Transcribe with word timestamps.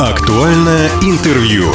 Актуальное 0.00 0.88
интервью. 1.02 1.66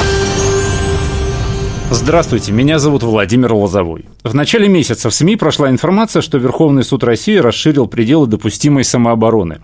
Здравствуйте, 1.92 2.51
меня 2.51 2.79
зовут 2.79 3.03
Владимир 3.03 3.53
Лозовой. 3.53 4.05
В 4.24 4.33
начале 4.33 4.67
месяца 4.67 5.11
в 5.11 5.13
СМИ 5.13 5.35
прошла 5.35 5.69
информация, 5.69 6.24
что 6.24 6.40
Верховный 6.40 6.83
суд 6.83 7.03
России 7.03 7.35
расширил 7.35 7.85
пределы 7.85 8.25
допустимой 8.25 8.84
самообороны. 8.84 9.59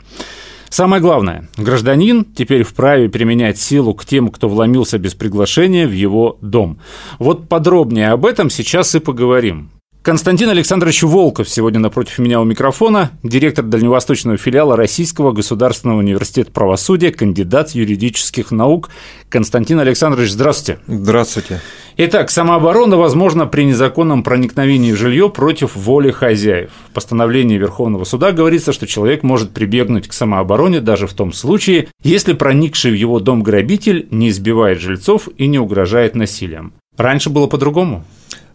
Самое 0.69 1.01
главное, 1.01 1.49
гражданин 1.57 2.23
теперь 2.23 2.61
вправе 2.61 3.09
применять 3.09 3.59
силу 3.59 3.95
к 3.95 4.05
тем, 4.05 4.29
кто 4.29 4.47
вломился 4.47 4.99
без 4.99 5.15
приглашения 5.15 5.87
в 5.87 5.93
его 5.93 6.37
дом. 6.41 6.77
Вот 7.17 7.49
подробнее 7.49 8.09
об 8.09 8.27
этом 8.27 8.51
сейчас 8.51 8.93
и 8.93 8.99
поговорим. 8.99 9.71
Константин 10.03 10.49
Александрович 10.49 11.03
Волков 11.03 11.47
сегодня 11.47 11.79
напротив 11.79 12.17
меня 12.17 12.41
у 12.41 12.43
микрофона, 12.43 13.11
директор 13.21 13.63
дальневосточного 13.63 14.35
филиала 14.35 14.75
Российского 14.75 15.31
государственного 15.31 15.99
университета 15.99 16.51
правосудия, 16.51 17.11
кандидат 17.11 17.69
юридических 17.75 18.49
наук. 18.49 18.89
Константин 19.29 19.77
Александрович, 19.77 20.31
здравствуйте. 20.31 20.81
Здравствуйте. 20.87 21.61
Итак, 21.97 22.31
самооборона 22.31 22.97
возможна 22.97 23.45
при 23.45 23.61
незаконном 23.61 24.23
проникновении 24.23 24.91
в 24.91 24.97
жилье 24.97 25.29
против 25.29 25.75
воли 25.75 26.09
хозяев. 26.09 26.71
В 26.89 26.93
постановлении 26.95 27.59
Верховного 27.59 28.03
суда 28.03 28.31
говорится, 28.31 28.73
что 28.73 28.87
человек 28.87 29.21
может 29.21 29.51
прибегнуть 29.51 30.07
к 30.07 30.13
самообороне 30.13 30.81
даже 30.81 31.05
в 31.05 31.13
том 31.13 31.31
случае, 31.31 31.89
если 32.01 32.33
проникший 32.33 32.89
в 32.89 32.95
его 32.95 33.19
дом 33.19 33.43
грабитель 33.43 34.07
не 34.09 34.29
избивает 34.29 34.81
жильцов 34.81 35.29
и 35.37 35.45
не 35.45 35.59
угрожает 35.59 36.15
насилием. 36.15 36.73
Раньше 36.97 37.29
было 37.29 37.45
по-другому? 37.45 38.03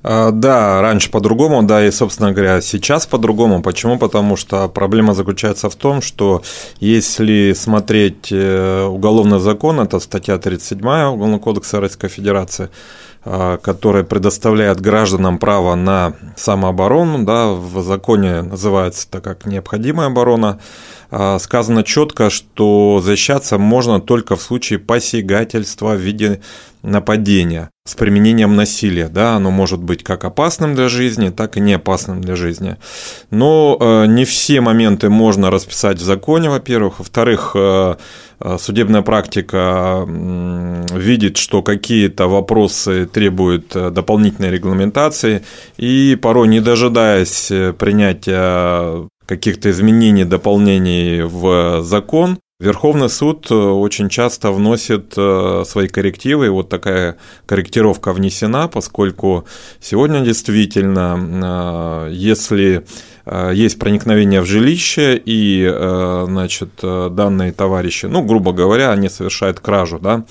А, 0.09 0.31
да, 0.31 0.81
раньше 0.83 1.11
по-другому, 1.11 1.65
да, 1.65 1.85
и, 1.85 1.91
собственно 1.91 2.31
говоря, 2.31 2.61
сейчас 2.61 3.07
по-другому. 3.07 3.61
Почему? 3.61 3.99
Потому 3.99 4.37
что 4.37 4.69
проблема 4.69 5.15
заключается 5.15 5.69
в 5.69 5.75
том, 5.75 6.01
что 6.01 6.43
если 6.79 7.53
смотреть 7.55 8.29
э, 8.31 8.85
уголовный 8.85 9.41
закон, 9.41 9.81
это 9.81 9.99
статья 9.99 10.39
37 10.39 10.79
Уголовного 10.79 11.41
кодекса 11.41 11.81
Российской 11.81 12.07
Федерации, 12.07 12.71
а, 13.25 13.57
которая 13.57 14.05
предоставляет 14.05 14.81
гражданам 14.81 15.39
право 15.39 15.75
на 15.75 16.13
самооборону, 16.37 17.25
да, 17.25 17.49
в 17.49 17.83
законе 17.83 18.43
называется 18.43 19.09
это 19.11 19.21
как 19.21 19.45
необходимая 19.45 20.07
оборона, 20.07 20.61
сказано 21.11 21.83
четко, 21.83 22.31
что 22.31 23.01
защищаться 23.03 23.59
можно 23.59 24.01
только 24.01 24.37
в 24.37 24.43
случае 24.43 24.79
посягательства 24.79 25.95
в 25.95 26.01
виде 26.01 26.41
нападения 26.87 27.71
с 27.85 27.95
применением 27.95 28.57
насилия. 28.57 29.09
Да, 29.09 29.37
оно 29.37 29.51
может 29.51 29.81
быть 29.81 30.03
как 30.03 30.25
опасным 30.25 30.75
для 30.75 30.89
жизни, 30.89 31.31
так 31.31 31.57
и 31.57 31.61
не 31.61 31.75
опасным 31.75 32.21
для 32.21 32.37
жизни. 32.37 32.77
Но 33.31 33.77
э, 33.81 34.07
не 34.07 34.25
все 34.25 34.61
моменты 34.61 35.09
можно 35.09 35.51
расписать 35.51 35.99
в 35.99 36.05
законе, 36.05 36.49
во-первых. 36.49 36.99
Во-вторых, 36.99 37.53
э, 37.55 37.95
э, 38.41 38.57
судебная 38.59 39.03
практика 39.03 40.05
видит, 40.07 41.37
что 41.37 41.63
какие-то 41.63 42.29
вопросы 42.29 43.07
требуют 43.07 43.69
дополнительной 43.69 44.51
регламентации, 44.51 45.45
и 45.77 46.17
порой, 46.21 46.49
не 46.49 46.61
дожидаясь 46.61 47.53
принятия 47.79 49.09
каких-то 49.27 49.71
изменений, 49.71 50.25
дополнений 50.25 51.23
в 51.23 51.83
закон, 51.83 52.39
Верховный 52.59 53.11
суд 53.11 53.51
э, 53.51 53.55
очень 53.55 54.09
часто 54.09 54.51
вносит 54.51 55.13
э, 55.15 55.65
свои 55.67 55.89
коррективы, 55.89 56.47
и 56.47 56.49
вот 56.49 56.71
такая 56.71 57.19
корректировка 57.45 58.15
внесена, 58.15 58.67
поскольку 58.67 59.47
сегодня 59.79 60.23
действительно, 60.23 62.07
э, 62.09 62.13
если 62.15 62.87
есть 63.53 63.81
проникновение 63.81 64.41
в 64.41 64.47
жилище, 64.47 65.21
и, 65.27 65.69
значит, 65.69 66.71
данные 66.81 67.51
товарищи, 67.51 68.07
ну, 68.07 68.23
грубо 68.23 68.53
говоря, 68.53 68.93
они 68.93 69.09
совершают 69.09 69.59
кражу, 69.59 69.99
да, 69.99 70.25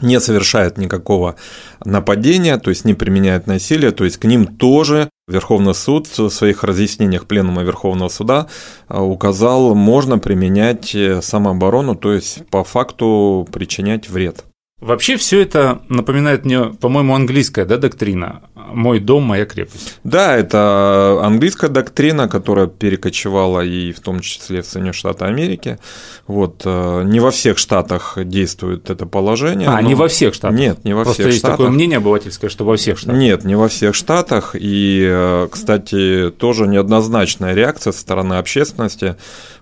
не 0.00 0.18
совершают 0.18 0.78
никакого 0.78 1.36
нападения, 1.84 2.56
то 2.56 2.70
есть 2.70 2.86
не 2.86 2.94
применяют 2.94 3.46
насилие, 3.46 3.90
то 3.90 4.04
есть 4.04 4.16
к 4.16 4.24
ним 4.24 4.46
тоже 4.46 5.10
Верховный 5.28 5.74
суд 5.74 6.06
в 6.06 6.28
своих 6.30 6.62
разъяснениях 6.62 7.26
Пленума 7.26 7.62
Верховного 7.62 8.08
суда 8.08 8.46
а, 8.86 9.02
указал, 9.02 9.74
можно 9.74 10.20
применять 10.20 10.94
э, 10.94 11.20
самооборону, 11.20 11.96
то 11.96 12.12
есть 12.12 12.46
по 12.46 12.62
факту 12.62 13.44
причинять 13.50 14.08
вред. 14.08 14.44
Вообще 14.80 15.16
все 15.16 15.40
это 15.40 15.82
напоминает 15.88 16.44
мне, 16.44 16.66
по-моему, 16.66 17.14
английская 17.14 17.64
да, 17.64 17.76
доктрина 17.76 18.42
«мой 18.72 19.00
дом, 19.00 19.22
моя 19.22 19.44
крепость». 19.46 19.98
Да, 20.04 20.36
это 20.36 21.20
английская 21.22 21.68
доктрина, 21.68 22.28
которая 22.28 22.66
перекочевала 22.66 23.64
и 23.64 23.92
в 23.92 24.00
том 24.00 24.20
числе 24.20 24.62
в 24.62 24.66
Соединенные 24.66 24.92
Штаты 24.92 25.24
Америки. 25.24 25.78
Вот, 26.26 26.62
э, 26.64 27.02
не 27.04 27.20
во 27.20 27.30
всех 27.30 27.58
штатах 27.58 28.18
действует 28.24 28.90
это 28.90 29.06
положение. 29.06 29.68
А, 29.68 29.80
но... 29.80 29.88
не 29.88 29.94
во 29.94 30.08
всех 30.08 30.34
штатах? 30.34 30.58
Нет, 30.58 30.84
не 30.84 30.94
во 30.94 31.02
Просто 31.02 31.22
всех 31.22 31.26
есть 31.26 31.38
штатах. 31.38 31.58
такое 31.58 31.72
мнение 31.72 31.98
обывательское, 31.98 32.50
что 32.50 32.64
во 32.64 32.76
всех 32.76 32.98
штатах. 32.98 33.18
Нет, 33.18 33.44
не 33.44 33.54
во 33.54 33.68
всех 33.68 33.94
штатах. 33.94 34.54
И, 34.58 35.06
э, 35.08 35.48
кстати, 35.50 36.30
тоже 36.36 36.66
неоднозначная 36.66 37.54
реакция 37.54 37.92
со 37.92 38.00
стороны 38.00 38.34
общественности 38.34 39.16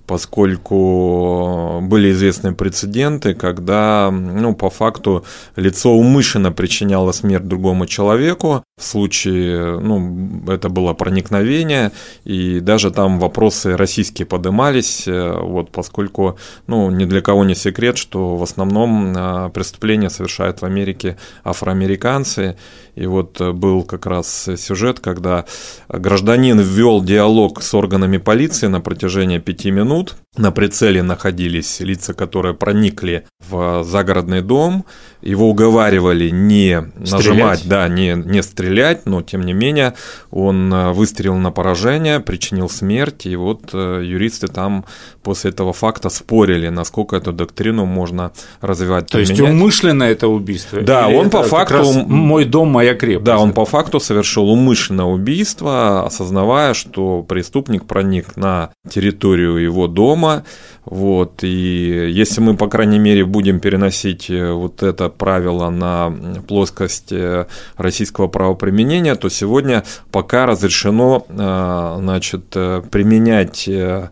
поскольку 0.07 1.81
были 1.83 2.13
известны 2.13 2.55
прецеденты, 2.55 3.35
когда, 3.35 4.11
ну, 4.11 4.55
по 4.55 4.71
факту 4.71 5.25
лицо 5.57 5.93
умышленно 5.93 6.53
причиняло 6.53 7.13
смерть 7.13 7.47
другому 7.47 7.87
человеку, 7.87 8.63
в 8.77 8.85
случае, 8.95 9.81
ну, 9.81 10.43
это 10.47 10.69
было 10.69 10.95
проникновение, 10.95 11.91
и 12.25 12.61
даже 12.61 12.93
там 12.93 13.19
вопросы 13.19 13.77
российские 13.77 14.27
подымались, 14.27 15.09
э, 15.09 15.41
вот, 15.41 15.73
поскольку, 15.73 16.39
ну, 16.69 16.91
ни 16.91 17.05
для 17.05 17.21
кого 17.21 17.45
не 17.45 17.57
секрет, 17.57 17.99
что 17.99 18.37
в 18.37 18.43
основном 18.43 19.13
э, 19.17 19.51
преступления 19.53 20.11
совершают 20.11 20.63
в 20.63 20.65
Америке 20.65 21.17
афроамериканцы, 21.43 22.57
и 22.95 23.07
вот 23.07 23.41
э, 23.41 23.51
был 23.51 23.83
как 23.83 24.07
раз 24.07 24.49
сюжет, 24.57 25.01
когда 25.01 25.45
гражданин 25.89 26.61
ввел 26.61 27.03
диалог 27.03 27.63
с 27.63 27.75
органами 27.75 28.19
полиции 28.19 28.69
на 28.69 28.81
протяжении 28.81 29.39
пяти 29.39 29.73
минут. 29.73 30.15
На 30.37 30.51
прицеле 30.51 31.03
находились 31.03 31.79
лица, 31.79 32.13
которые 32.13 32.55
проникли 32.55 33.25
в 33.49 33.85
загородный 33.85 34.43
дом. 34.43 34.85
Его 35.23 35.49
уговаривали 35.49 36.29
не 36.29 36.91
нажимать, 36.97 37.61
стрелять. 37.61 37.69
да, 37.69 37.89
не, 37.89 38.15
не 38.15 38.43
стрелять, 38.43 39.07
но 39.07 39.23
тем 39.23 39.43
не 39.43 39.53
менее 39.53 39.95
он 40.31 40.75
э, 40.75 40.93
выстрелил 40.93 41.37
на 41.37 41.53
поражение, 41.53 42.19
причинил 42.19 42.69
смерть. 42.69 43.27
И 43.27 43.37
вот 43.37 43.71
э, 43.73 44.03
юристы 44.05 44.49
там 44.49 44.85
после 45.23 45.51
этого 45.51 45.73
факта 45.73 46.09
спорили, 46.09 46.69
насколько 46.69 47.15
эту 47.15 47.33
доктрину 47.33 47.85
можно 47.87 48.33
развивать. 48.61 49.07
То 49.07 49.21
есть 49.21 49.39
умышленно 49.39 50.03
это 50.03 50.27
убийство? 50.27 50.83
Да, 50.83 51.09
Или 51.09 51.17
он 51.17 51.31
по 51.31 51.45
факту... 51.45 51.93
Мой 52.07 52.45
дом, 52.45 52.69
моя 52.69 52.95
крепость. 52.95 53.25
Да, 53.25 53.39
он 53.39 53.53
по 53.53 53.65
факту 53.65 54.01
совершил 54.01 54.51
умышленное 54.51 55.07
убийство, 55.07 56.05
осознавая, 56.05 56.75
что 56.75 57.23
преступник 57.23 57.87
проник 57.87 58.37
на 58.37 58.71
территорию 58.91 59.57
его 59.57 59.87
дома, 59.87 60.24
дома 60.25 60.43
вот, 60.85 61.43
и 61.43 62.11
если 62.11 62.41
мы, 62.41 62.57
по 62.57 62.69
крайней 62.69 62.99
мере, 62.99 63.25
будем 63.25 63.59
переносить 63.59 64.29
э, 64.29 64.53
вот 64.53 64.83
это 64.83 65.09
правило 65.09 65.71
на 65.71 66.15
плоскость 66.47 67.11
э, 67.11 67.47
российского 67.77 68.29
правоприменения, 68.29 69.15
то 69.15 69.31
сегодня 69.31 69.85
пока 70.11 70.45
разрешено, 70.45 71.25
э, 71.29 71.97
значит, 71.99 72.45
применять 72.91 73.69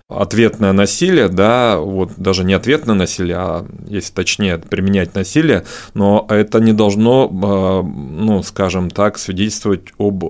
ответное 0.09 0.73
насилие, 0.73 1.29
да, 1.29 1.79
вот 1.79 2.13
даже 2.17 2.45
не 2.45 2.55
ответное 2.55 2.95
насилие, 2.95 3.37
а, 3.37 3.67
если 3.87 4.13
точнее, 4.13 4.59
применять 4.59 5.15
насилие, 5.15 5.65
но 5.95 6.27
это 6.29 6.59
не 6.61 6.73
должно, 6.73 7.29
ну, 7.29 8.43
скажем 8.43 8.91
так, 8.91 9.19
свидетельствовать 9.19 9.93
об 9.99 10.25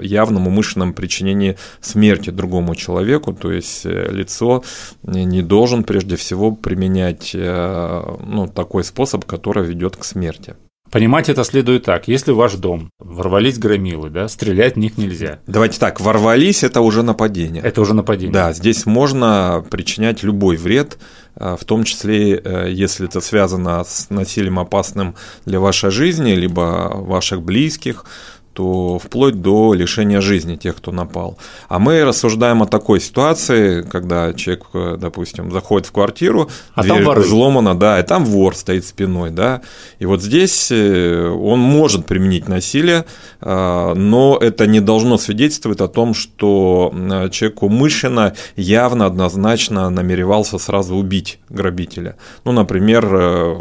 явном 0.00 0.46
умышленном 0.46 0.92
причинении 0.92 1.56
смерти 1.80 2.30
другому 2.30 2.74
человеку, 2.74 3.32
то 3.32 3.50
есть 3.50 3.84
лицо 3.84 4.62
не 5.02 5.42
должно 5.42 5.63
должен 5.64 5.82
прежде 5.82 6.16
всего 6.16 6.52
применять 6.52 7.30
э, 7.32 8.02
ну, 8.26 8.46
такой 8.48 8.84
способ, 8.84 9.24
который 9.24 9.64
ведет 9.64 9.96
к 9.96 10.04
смерти. 10.04 10.56
Понимать 10.90 11.30
это 11.30 11.42
следует 11.42 11.84
так. 11.84 12.06
Если 12.06 12.32
в 12.32 12.36
ваш 12.36 12.52
дом 12.56 12.90
ворвались 12.98 13.58
громилы, 13.58 14.10
да, 14.10 14.28
стрелять 14.28 14.74
в 14.74 14.78
них 14.78 14.98
нельзя. 14.98 15.38
Давайте 15.46 15.80
так, 15.80 16.00
ворвались– 16.00 16.62
это 16.62 16.82
уже 16.82 17.02
нападение. 17.02 17.62
Это 17.62 17.80
уже 17.80 17.94
нападение. 17.94 18.34
Да, 18.34 18.52
здесь 18.52 18.84
можно 18.84 19.64
причинять 19.70 20.22
любой 20.22 20.58
вред, 20.58 20.98
э, 21.36 21.56
в 21.58 21.64
том 21.64 21.84
числе, 21.84 22.34
э, 22.36 22.70
если 22.70 23.06
это 23.06 23.22
связано 23.22 23.84
с 23.84 24.10
насилием 24.10 24.58
опасным 24.58 25.14
для 25.46 25.60
вашей 25.60 25.90
жизни, 25.90 26.32
либо 26.32 26.92
ваших 26.94 27.40
близких, 27.40 28.04
то 28.54 28.98
вплоть 28.98 29.40
до 29.42 29.74
лишения 29.74 30.20
жизни 30.20 30.56
тех, 30.56 30.76
кто 30.76 30.92
напал. 30.92 31.36
А 31.68 31.78
мы 31.78 32.04
рассуждаем 32.04 32.62
о 32.62 32.66
такой 32.66 33.00
ситуации, 33.00 33.82
когда 33.82 34.32
человек, 34.32 34.64
допустим, 34.98 35.50
заходит 35.50 35.88
в 35.88 35.92
квартиру, 35.92 36.48
а 36.74 36.82
дверь 36.82 37.04
там 37.04 37.14
взломана, 37.20 37.78
да, 37.78 38.00
и 38.00 38.02
там 38.02 38.24
вор 38.24 38.56
стоит 38.56 38.86
спиной, 38.86 39.30
да, 39.30 39.60
и 39.98 40.06
вот 40.06 40.22
здесь 40.22 40.70
э, 40.70 41.28
он 41.28 41.58
может 41.58 42.06
применить 42.06 42.48
насилие, 42.48 43.04
а, 43.40 43.94
но 43.94 44.38
это 44.40 44.66
не 44.66 44.80
должно 44.80 45.18
свидетельствовать 45.18 45.80
о 45.80 45.88
том, 45.88 46.14
что 46.14 46.92
человек 47.30 47.62
умышленно, 47.62 48.34
явно, 48.56 49.06
однозначно 49.06 49.90
намеревался 49.90 50.58
сразу 50.58 50.94
убить 50.94 51.38
грабителя. 51.48 52.16
Ну, 52.44 52.52
например, 52.52 53.08
э, 53.10 53.56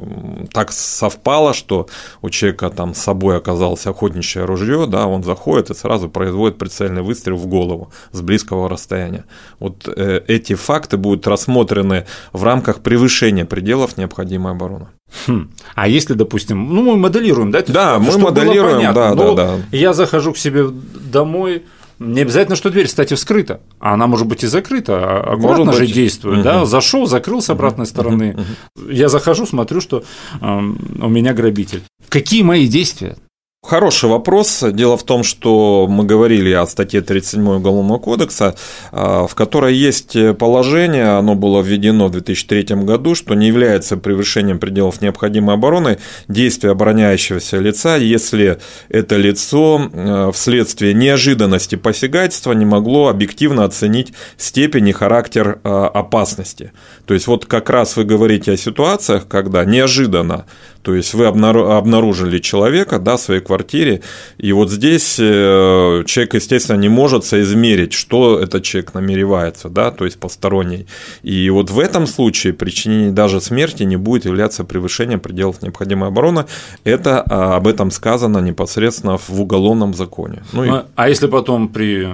так 0.52 0.72
совпало, 0.72 1.54
что 1.54 1.88
у 2.22 2.30
человека 2.30 2.70
там 2.70 2.94
с 2.94 3.00
собой 3.00 3.38
оказалось 3.38 3.88
охотничье 3.88 4.46
ружье, 4.46 4.83
да, 4.86 5.08
он 5.08 5.24
заходит 5.24 5.70
и 5.70 5.74
сразу 5.74 6.10
производит 6.10 6.58
прицельный 6.58 7.02
выстрел 7.02 7.38
в 7.38 7.48
голову 7.48 7.92
с 8.12 8.22
близкого 8.22 8.70
расстояния. 8.70 9.26
Вот 9.60 9.88
э, 9.88 10.22
эти 10.28 10.56
факты 10.56 10.98
будут 10.98 11.28
рассмотрены 11.28 12.06
в 12.32 12.44
рамках 12.44 12.82
превышения 12.82 13.46
пределов 13.46 13.98
необходимой 13.98 14.54
обороны. 14.54 14.88
Хм. 15.28 15.52
А 15.76 15.88
если, 15.88 16.14
допустим, 16.14 16.74
ну 16.74 16.82
мы 16.84 16.98
моделируем, 16.98 17.52
да? 17.52 17.64
Да, 17.68 18.00
мы 18.00 18.18
моделируем, 18.18 18.94
да, 18.94 19.14
да, 19.14 19.34
да. 19.34 19.56
Я 19.72 19.94
захожу 19.94 20.34
к 20.34 20.38
себе 20.38 20.66
домой, 21.12 21.64
не 22.00 22.22
обязательно, 22.22 22.56
что 22.56 22.70
дверь, 22.70 22.88
кстати, 22.88 23.14
вскрыта. 23.14 23.62
А 23.80 23.94
она 23.94 24.08
может 24.08 24.28
быть 24.28 24.44
и 24.44 24.48
закрыта. 24.48 25.22
Аккуратно 25.22 25.66
может 25.66 25.76
же 25.76 25.86
быть. 25.86 25.94
действует. 25.94 26.38
Угу. 26.40 26.44
Да? 26.44 26.66
Зашел, 26.66 27.06
закрыл 27.06 27.42
с 27.42 27.50
обратной 27.50 27.86
стороны. 27.86 28.36
Угу. 28.76 28.90
Я 28.90 29.10
захожу, 29.10 29.46
смотрю, 29.46 29.80
что 29.80 30.04
э, 30.42 30.46
у 30.46 31.10
меня 31.10 31.34
грабитель. 31.34 31.84
Какие 32.10 32.44
мои 32.44 32.68
действия? 32.68 33.16
Хороший 33.66 34.10
вопрос. 34.10 34.62
Дело 34.74 34.98
в 34.98 35.04
том, 35.04 35.24
что 35.24 35.88
мы 35.90 36.04
говорили 36.04 36.52
о 36.52 36.68
статье 36.68 37.00
37 37.00 37.48
Уголовного 37.48 37.98
кодекса, 37.98 38.56
а, 38.92 39.26
в 39.26 39.36
которой 39.36 39.74
есть 39.74 40.18
положение, 40.38 41.18
оно 41.18 41.36
было 41.36 41.62
введено 41.62 42.08
в 42.08 42.12
2003 42.12 42.84
году, 42.84 43.16
что 43.16 43.36
не 43.36 43.48
является 43.48 43.96
превышением 43.96 44.60
пределов 44.60 45.02
необходимой 45.02 45.56
обороны 45.56 45.98
действия 46.28 46.72
обороняющегося 46.72 47.58
лица, 47.60 47.96
если 47.96 48.60
это 48.90 49.16
лицо 49.16 49.90
а, 49.94 50.32
вследствие 50.34 50.94
неожиданности 50.94 51.76
посягательства 51.76 52.52
не 52.52 52.66
могло 52.66 53.08
объективно 53.08 53.64
оценить 53.64 54.12
степень 54.36 54.90
и 54.90 54.92
характер 54.92 55.62
а, 55.64 55.88
опасности. 55.88 56.74
То 57.06 57.14
есть 57.14 57.28
вот 57.28 57.46
как 57.46 57.70
раз 57.70 57.96
вы 57.96 58.04
говорите 58.04 58.52
о 58.52 58.58
ситуациях, 58.58 59.26
когда 59.30 59.64
неожиданно 59.64 60.48
то 60.84 60.94
есть 60.94 61.14
вы 61.14 61.26
обнаружили 61.26 62.40
человека 62.40 63.00
да, 63.00 63.16
в 63.16 63.22
своей 63.22 63.42
квартире, 63.42 64.02
и 64.38 64.52
вот 64.52 64.70
здесь 64.70 65.18
э, 65.18 66.04
человек, 66.06 66.34
естественно, 66.36 66.78
не 66.78 66.90
может 66.90 67.26
соизмерить, 67.26 67.94
что 67.94 68.40
этот 68.40 68.64
человек 68.64 68.94
намеревается, 68.94 69.70
да, 69.70 69.92
то 69.92 70.06
есть 70.06 70.20
посторонний. 70.20 70.86
И 71.24 71.50
вот 71.50 71.72
в 71.72 71.80
этом 71.80 72.06
случае 72.06 72.54
причинение 72.54 73.12
даже 73.12 73.40
смерти 73.40 73.84
не 73.84 73.96
будет 73.96 74.26
являться 74.26 74.64
превышением 74.66 75.20
пределов 75.20 75.62
необходимой 75.62 76.10
обороны. 76.10 76.46
Это 76.84 77.22
а, 77.22 77.56
об 77.56 77.68
этом 77.68 77.90
сказано 77.90 78.40
непосредственно 78.40 79.18
в 79.18 79.42
уголовном 79.42 79.94
законе. 79.94 80.44
Ну, 80.52 80.64
и... 80.66 80.70
а, 80.70 80.86
а 80.96 81.10
если 81.10 81.28
потом 81.28 81.70
при 81.70 82.08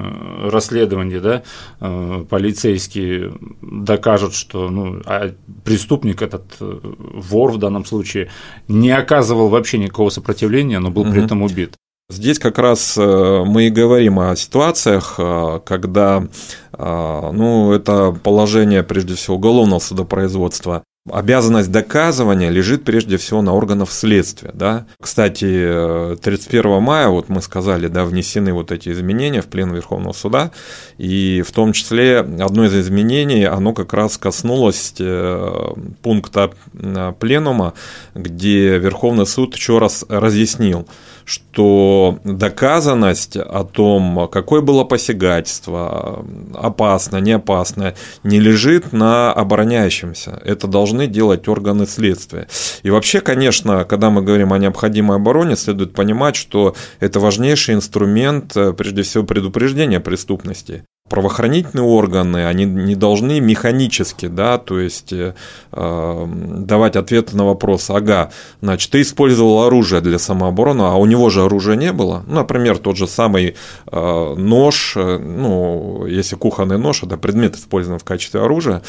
расследовании 0.44 1.20
да, 1.20 1.42
э, 1.82 2.26
полицейские 2.30 3.34
докажут, 3.62 4.36
что 4.36 4.70
ну, 4.70 5.02
а 5.06 5.32
преступник 5.64 6.22
этот 6.22 6.44
э, 6.60 6.80
вор 6.84 7.52
в 7.52 7.58
данном 7.58 7.86
случае 7.86 8.30
не 8.68 8.92
оказывал 8.92 9.50
вообще 9.50 9.78
никакого 9.78 10.10
сопротивления, 10.10 10.80
но 10.80 10.92
был 10.92 11.04
при 11.04 11.24
этом 11.24 11.42
убит. 11.42 11.76
Здесь 12.12 12.40
как 12.40 12.58
раз 12.58 12.98
э, 12.98 13.44
мы 13.46 13.68
и 13.68 13.70
говорим 13.70 14.20
о 14.20 14.36
ситуациях, 14.36 15.16
э, 15.20 15.60
когда 15.64 16.24
э, 16.74 17.32
ну, 17.34 17.72
это 17.72 18.12
положение, 18.12 18.82
прежде 18.82 19.14
всего, 19.14 19.36
уголовного 19.36 19.80
судопроизводства 19.80 20.84
Обязанность 21.10 21.72
доказывания 21.72 22.50
лежит 22.50 22.84
прежде 22.84 23.18
всего 23.18 23.42
на 23.42 23.54
органах 23.54 23.90
следствия. 23.90 24.52
Да? 24.54 24.86
Кстати, 25.02 26.16
31 26.22 26.82
мая, 26.82 27.08
вот 27.08 27.30
мы 27.30 27.42
сказали, 27.42 27.88
да, 27.88 28.04
внесены 28.04 28.54
вот 28.54 28.72
эти 28.72 28.90
изменения 28.90 29.42
в 29.42 29.48
пленум 29.48 29.76
Верховного 29.76 30.14
суда, 30.14 30.52
и 30.98 31.42
в 31.42 31.52
том 31.52 31.72
числе 31.72 32.20
одно 32.20 32.66
из 32.66 32.76
изменений, 32.76 33.46
оно 33.46 33.74
как 33.74 33.94
раз 33.94 34.18
коснулось 34.18 34.94
э, 35.00 35.74
пункта 36.04 36.52
э, 36.74 37.14
пленума, 37.18 37.74
где 38.14 38.78
Верховный 38.78 39.26
суд 39.26 39.56
еще 39.56 39.80
раз 39.80 40.06
разъяснил, 40.10 40.86
что 41.30 42.18
доказанность 42.24 43.38
о 43.38 43.64
том, 43.64 44.28
какое 44.32 44.62
было 44.62 44.84
посягательство, 44.84 46.26
опасно, 46.56 47.18
не 47.18 47.34
опасно, 47.34 47.94
не 48.24 48.40
лежит 48.40 48.92
на 48.94 49.32
обороняющемся. 49.32 50.42
Это 50.44 50.66
должны 50.90 51.08
делать 51.08 51.48
органы 51.48 51.86
следствия. 51.86 52.48
И 52.84 52.90
вообще, 52.90 53.22
конечно, 53.22 53.86
когда 53.86 54.10
мы 54.10 54.22
говорим 54.22 54.54
о 54.54 54.58
необходимой 54.58 55.18
обороне, 55.18 55.56
следует 55.56 55.94
понимать, 55.94 56.36
что 56.36 56.76
это 57.00 57.20
важнейший 57.20 57.76
инструмент, 57.76 58.58
э, 58.58 58.74
прежде 58.74 59.04
всего, 59.04 59.24
предупреждения 59.24 60.00
преступности 60.00 60.84
правоохранительные 61.10 61.86
органы, 61.86 62.46
они 62.46 62.66
не 62.66 62.96
должны 62.96 63.40
механически, 63.40 64.28
да, 64.28 64.58
то 64.58 64.80
есть 64.80 65.12
э, 65.12 65.34
давать 65.72 66.96
ответы 66.96 67.36
на 67.36 67.46
вопрос, 67.46 67.90
ага, 67.90 68.32
значит, 68.62 68.92
ты 68.92 69.02
использовал 69.02 69.64
оружие 69.64 70.02
для 70.02 70.20
самообороны, 70.20 70.84
а 70.84 70.96
у 70.96 71.06
него 71.06 71.30
же 71.30 71.44
оружия 71.44 71.76
не 71.76 71.92
было. 71.92 72.24
Ну, 72.28 72.36
например, 72.36 72.78
тот 72.78 72.98
же 72.98 73.08
самый 73.08 73.56
э, 73.92 74.36
нож, 74.38 74.94
э, 74.96 75.18
ну, 75.18 76.06
если 76.06 76.36
кухонный 76.36 76.78
нож, 76.78 77.04
это 77.04 77.18
предмет, 77.18 77.56
использованный 77.56 78.00
в 78.00 78.04
качестве 78.04 78.42
оружия. 78.42 78.82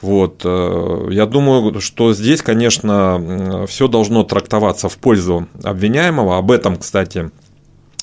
Вот, 0.00 0.42
э, 0.44 1.08
я 1.10 1.26
думаю, 1.26 1.80
что 1.80 2.12
здесь, 2.12 2.42
конечно, 2.42 3.66
все 3.68 3.88
должно 3.88 4.24
трактоваться 4.24 4.88
в 4.88 4.96
пользу 4.96 5.46
обвиняемого. 5.62 6.38
Об 6.38 6.50
этом, 6.50 6.76
кстати, 6.76 7.30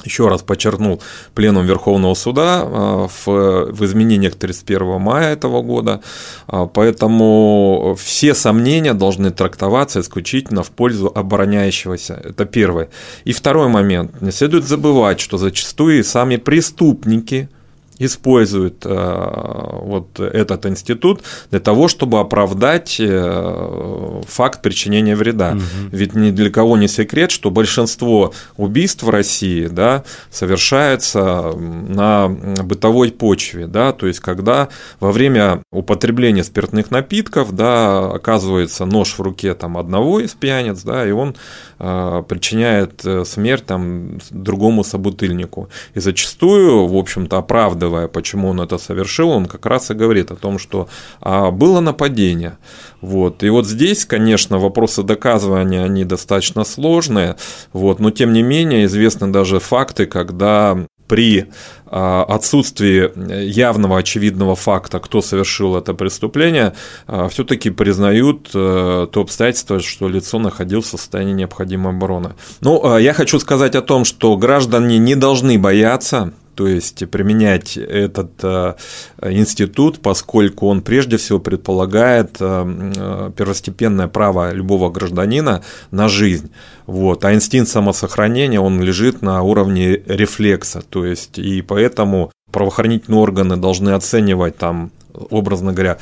еще 0.03 0.27
раз 0.27 0.41
подчеркнул 0.41 1.01
Пленум 1.33 1.65
Верховного 1.65 2.13
Суда 2.13 2.63
а, 2.63 3.07
в, 3.07 3.71
в 3.71 3.85
изменениях 3.85 4.35
31 4.35 4.99
мая 4.99 5.33
этого 5.33 5.61
года, 5.61 6.01
а, 6.47 6.65
поэтому 6.65 7.95
все 7.99 8.33
сомнения 8.33 8.93
должны 8.93 9.31
трактоваться 9.31 10.01
исключительно 10.01 10.63
в 10.63 10.71
пользу 10.71 11.11
обороняющегося. 11.13 12.21
Это 12.23 12.45
первое. 12.45 12.89
И 13.23 13.33
второй 13.33 13.69
момент. 13.69 14.21
Не 14.21 14.31
следует 14.31 14.65
забывать, 14.65 15.19
что 15.19 15.37
зачастую 15.37 16.03
сами 16.03 16.37
преступники– 16.37 17.49
использует 17.99 18.85
э, 18.85 19.69
вот 19.81 20.19
этот 20.19 20.65
институт 20.65 21.21
для 21.51 21.59
того, 21.59 21.87
чтобы 21.87 22.19
оправдать 22.19 22.97
э, 22.99 24.21
факт 24.27 24.61
причинения 24.61 25.15
вреда. 25.15 25.51
Угу. 25.51 25.61
Ведь 25.91 26.15
ни 26.15 26.31
для 26.31 26.49
кого 26.49 26.77
не 26.77 26.87
секрет, 26.87 27.31
что 27.31 27.51
большинство 27.51 28.33
убийств 28.57 29.03
в 29.03 29.09
России 29.09 29.67
да, 29.67 30.03
совершается 30.31 31.53
на 31.53 32.27
бытовой 32.27 33.11
почве, 33.11 33.67
да, 33.67 33.91
то 33.91 34.07
есть 34.07 34.19
когда 34.19 34.69
во 34.99 35.11
время 35.11 35.61
употребления 35.71 36.43
спиртных 36.43 36.91
напитков 36.91 37.55
да, 37.55 38.11
оказывается 38.11 38.85
нож 38.85 39.13
в 39.13 39.21
руке 39.21 39.53
там, 39.53 39.77
одного 39.77 40.19
из 40.19 40.31
пьяниц, 40.31 40.81
да, 40.81 41.07
и 41.07 41.11
он 41.11 41.35
э, 41.79 42.23
причиняет 42.27 43.03
смерть 43.25 43.65
там, 43.65 44.19
другому 44.31 44.83
собутыльнику. 44.83 45.69
И 45.93 45.99
зачастую, 45.99 46.87
в 46.87 46.97
общем-то, 46.97 47.37
оправдывая 47.37 47.82
оправдывая, 47.83 48.07
почему 48.07 48.49
он 48.49 48.61
это 48.61 48.77
совершил, 48.77 49.29
он 49.29 49.45
как 49.45 49.65
раз 49.65 49.91
и 49.91 49.93
говорит 49.93 50.31
о 50.31 50.35
том, 50.35 50.59
что 50.59 50.87
а, 51.21 51.51
было 51.51 51.81
нападение. 51.81 52.57
Вот. 53.01 53.43
И 53.43 53.49
вот 53.49 53.67
здесь, 53.67 54.05
конечно, 54.05 54.59
вопросы 54.59 55.03
доказывания, 55.03 55.83
они 55.83 56.05
достаточно 56.05 56.63
сложные, 56.63 57.35
вот, 57.73 57.99
но 57.99 58.11
тем 58.11 58.33
не 58.33 58.43
менее 58.43 58.85
известны 58.85 59.27
даже 59.27 59.59
факты, 59.59 60.05
когда 60.05 60.77
при 61.07 61.45
а, 61.85 62.23
отсутствии 62.23 63.11
явного 63.45 63.97
очевидного 63.97 64.55
факта, 64.55 64.99
кто 64.99 65.21
совершил 65.21 65.75
это 65.75 65.93
преступление, 65.93 66.73
а, 67.07 67.27
все-таки 67.27 67.69
признают 67.71 68.49
э, 68.55 69.07
то 69.11 69.21
обстоятельство, 69.21 69.79
что 69.79 70.09
лицо 70.09 70.39
находилось 70.39 70.87
в 70.87 70.89
состоянии 70.89 71.33
необходимой 71.33 71.93
обороны. 71.93 72.29
Ну, 72.61 72.81
а, 72.83 72.97
я 72.97 73.13
хочу 73.13 73.39
сказать 73.39 73.75
о 73.75 73.81
том, 73.81 74.05
что 74.05 74.37
граждане 74.37 74.97
не 74.97 75.15
должны 75.15 75.59
бояться 75.59 76.33
то 76.55 76.67
есть 76.67 77.09
применять 77.09 77.77
этот 77.77 78.31
э, 78.43 78.75
институт, 79.21 79.99
поскольку 79.99 80.67
он 80.67 80.81
прежде 80.81 81.17
всего 81.17 81.39
предполагает 81.39 82.37
э, 82.39 82.91
э, 82.95 83.31
первостепенное 83.35 84.07
право 84.07 84.51
любого 84.51 84.89
гражданина 84.89 85.63
на 85.91 86.07
жизнь. 86.07 86.51
Вот. 86.85 87.25
А 87.25 87.33
инстинкт 87.33 87.69
самосохранения, 87.69 88.59
он 88.59 88.81
лежит 88.81 89.21
на 89.21 89.41
уровне 89.41 90.01
рефлекса, 90.05 90.81
то 90.81 91.05
есть 91.05 91.39
и 91.39 91.61
поэтому 91.61 92.31
правоохранительные 92.51 93.19
органы 93.19 93.57
должны 93.57 93.91
оценивать 93.91 94.57
там 94.57 94.91
образно 95.29 95.73
говоря, 95.73 95.97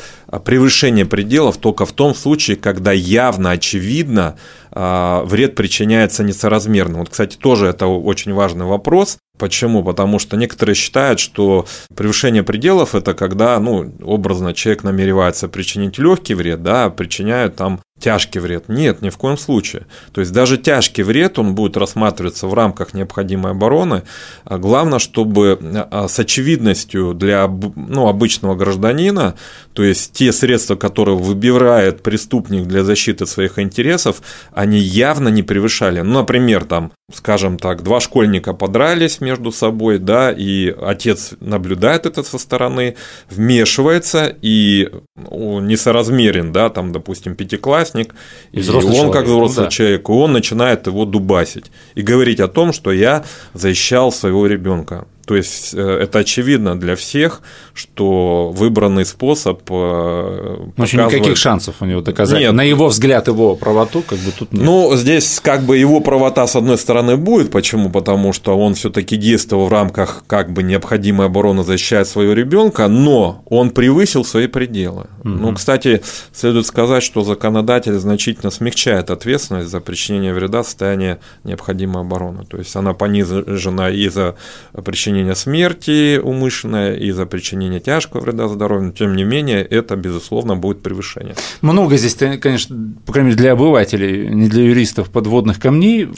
превышение 0.46 1.06
пределов 1.06 1.58
только 1.58 1.86
в 1.86 1.92
том 1.92 2.16
случае, 2.16 2.58
когда 2.58 2.92
явно, 2.92 3.52
очевидно, 3.52 4.22
а, 4.26 4.61
вред 4.74 5.56
причиняется 5.56 6.24
несоразмерно. 6.24 7.00
Вот, 7.00 7.10
кстати, 7.10 7.38
тоже 7.38 7.68
это 7.68 7.88
очень 7.88 8.34
важный 8.34 8.66
вопрос. 8.66 9.18
Почему? 9.38 9.84
Потому 9.84 10.20
что 10.20 10.38
некоторые 10.38 10.76
считают, 10.76 11.20
что 11.20 11.66
превышение 11.96 12.44
пределов 12.44 12.94
это 12.94 13.14
когда, 13.14 13.60
ну, 13.60 13.92
образно 14.04 14.54
человек 14.54 14.84
намеревается 14.84 15.48
причинить 15.48 15.98
легкий 15.98 16.36
вред, 16.36 16.62
да, 16.62 16.86
а 16.86 16.90
причиняют 16.90 17.56
там 17.56 17.82
тяжкий 18.02 18.40
вред. 18.40 18.68
Нет, 18.68 19.02
ни 19.02 19.10
в 19.10 19.18
коем 19.18 19.38
случае. 19.38 19.86
То 20.12 20.22
есть 20.22 20.34
даже 20.34 20.58
тяжкий 20.58 21.04
вред, 21.04 21.40
он 21.40 21.56
будет 21.56 21.78
рассматриваться 21.78 22.48
в 22.48 22.54
рамках 22.54 22.94
необходимой 22.94 23.52
обороны. 23.52 24.04
А 24.44 24.58
главное, 24.58 25.00
чтобы 25.00 25.58
а, 25.92 26.08
с 26.08 26.20
очевидностью 26.20 27.14
для 27.14 27.48
ну, 27.48 28.08
обычного 28.08 28.56
гражданина, 28.56 29.36
то 29.74 29.84
есть 29.84 30.14
те 30.14 30.34
средства, 30.34 30.76
которые 30.76 31.18
выбирает 31.18 32.04
преступник 32.04 32.66
для 32.66 32.84
защиты 32.84 33.26
своих 33.26 33.60
интересов, 33.60 34.22
они 34.62 34.78
явно 34.78 35.30
не 35.30 35.42
превышали. 35.42 36.02
Ну, 36.02 36.20
например, 36.20 36.66
там, 36.66 36.92
скажем 37.12 37.58
так, 37.58 37.82
два 37.82 38.00
школьника 38.00 38.54
подрались 38.54 39.20
между 39.20 39.52
собой, 39.52 39.98
да, 39.98 40.32
и 40.32 40.70
отец 40.70 41.34
наблюдает 41.40 42.06
это 42.06 42.22
со 42.22 42.38
стороны, 42.38 42.96
вмешивается 43.28 44.38
и 44.44 44.92
несоразмерен, 45.18 46.52
да, 46.52 46.70
там, 46.70 46.92
допустим, 46.92 47.36
пятиклассник, 47.36 48.14
и, 48.52 48.60
и 48.60 48.70
он 48.70 48.82
человек, 48.82 49.14
как 49.14 49.26
взрослый 49.26 49.64
ну, 49.64 49.64
да. 49.64 49.70
человек, 49.72 50.08
и 50.08 50.12
он 50.12 50.32
начинает 50.34 50.86
его 50.86 51.06
дубасить 51.06 51.72
и 51.96 52.04
говорить 52.04 52.40
о 52.40 52.48
том, 52.48 52.72
что 52.72 52.92
я 52.92 53.24
защищал 53.56 54.12
своего 54.12 54.46
ребенка. 54.46 55.08
То 55.26 55.36
есть 55.36 55.74
э, 55.74 55.80
это 55.80 56.20
очевидно 56.20 56.80
для 56.80 56.96
всех, 56.96 57.42
что 57.74 58.52
выбранный 58.54 59.06
способ 59.06 59.62
э, 59.70 60.58
показывает... 60.76 61.14
никаких 61.14 61.38
шансов 61.38 61.76
у 61.80 61.86
него 61.86 62.02
доказать. 62.02 62.40
Нет. 62.40 62.54
На 62.54 62.64
его 62.64 62.88
взгляд, 62.88 63.28
его 63.28 63.56
правоту, 63.56 64.02
как 64.02 64.20
бы 64.20 64.32
тут 64.32 64.52
нет. 64.52 64.64
Ну, 64.64 64.96
здесь 64.96 65.40
как 65.40 65.64
бы 65.64 65.78
его 65.78 66.02
правота, 66.02 66.48
с 66.48 66.56
одной 66.56 66.78
стороны, 66.78 67.18
будет. 67.18 67.52
Почему? 67.52 67.90
Потому 67.90 68.34
что 68.34 68.58
он 68.58 68.74
все-таки 68.74 69.16
действовал 69.16 69.68
в 69.68 69.72
рамках 69.72 70.24
как 70.28 70.52
бы 70.52 70.64
необходимой 70.64 71.28
обороны 71.28 71.64
защищать 71.64 72.08
своего 72.08 72.34
ребенка, 72.34 72.88
но 72.88 73.44
он 73.46 73.70
превысил 73.70 74.26
свои 74.26 74.48
пределы. 74.48 75.08
Угу. 75.20 75.30
Ну, 75.30 75.54
кстати, 75.54 76.02
следует 76.34 76.66
сказать, 76.66 77.04
что 77.04 77.24
законодатель 77.24 77.94
значительно 77.94 78.52
смягчает 78.52 79.12
ответственность 79.12 79.70
за 79.70 79.80
причинение 79.82 80.34
вреда 80.34 80.64
в 80.64 80.66
состоянии 80.66 81.18
необходимой 81.44 82.02
обороны. 82.02 82.46
То 82.46 82.58
есть 82.58 82.76
она 82.76 82.94
понижена 82.94 83.90
и 83.90 84.10
за 84.10 84.36
причинение 84.84 85.11
смерти 85.36 86.18
умышленное, 86.18 86.96
и 86.96 87.12
за 87.12 87.26
причинение 87.26 87.80
тяжкого 87.80 88.22
вреда 88.22 88.48
здоровью, 88.48 88.88
но 88.88 88.92
тем 88.92 89.16
не 89.16 89.24
менее 89.24 89.64
это, 89.64 89.96
безусловно, 89.96 90.56
будет 90.56 90.82
превышение. 90.82 91.36
Много 91.62 91.98
здесь, 91.98 92.16
конечно, 92.40 92.94
по 93.06 93.14
крайней 93.14 93.32
мере, 93.32 93.42
для 93.42 93.52
обывателей, 93.54 94.30
не 94.30 94.48
для 94.48 94.64
юристов, 94.64 95.10
подводных 95.10 95.60
камней. 95.60 96.10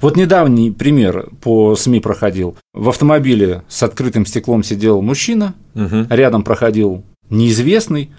Вот 0.00 0.16
недавний 0.16 0.70
пример 0.70 1.28
по 1.40 1.76
СМИ 1.76 2.00
проходил. 2.00 2.56
В 2.72 2.88
автомобиле 2.88 3.62
с 3.68 3.82
открытым 3.82 4.26
стеклом 4.26 4.62
сидел 4.62 5.02
мужчина, 5.02 5.54
угу. 5.74 6.06
рядом 6.08 6.42
проходил 6.42 7.04
неизвестный, 7.30 8.10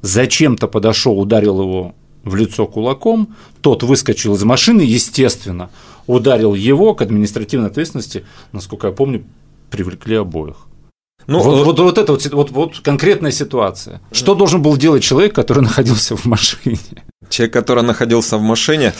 зачем-то 0.00 0.68
подошел, 0.68 1.18
ударил 1.18 1.60
его 1.60 1.94
в 2.24 2.36
лицо 2.36 2.66
кулаком, 2.66 3.34
тот 3.60 3.82
выскочил 3.82 4.34
из 4.34 4.44
машины, 4.44 4.82
естественно, 4.82 5.70
ударил 6.06 6.54
его 6.54 6.94
к 6.94 7.02
административной 7.02 7.68
ответственности, 7.68 8.24
насколько 8.52 8.88
я 8.88 8.92
помню, 8.92 9.24
привлекли 9.72 10.16
обоих. 10.16 10.56
Ну, 11.26 11.40
вот, 11.40 11.60
э, 11.60 11.64
вот, 11.64 11.78
вот 11.80 11.98
это 11.98 12.12
вот, 12.12 12.32
вот, 12.32 12.50
вот 12.50 12.80
конкретная 12.80 13.32
ситуация. 13.32 14.00
Что 14.12 14.34
должен 14.34 14.62
был 14.62 14.76
делать 14.76 15.02
человек, 15.02 15.34
который 15.34 15.62
находился 15.68 16.16
в 16.16 16.24
машине? 16.26 16.78
Человек, 17.28 17.52
который 17.54 17.82
находился 17.82 18.36
в 18.36 18.42
машине. 18.42 18.92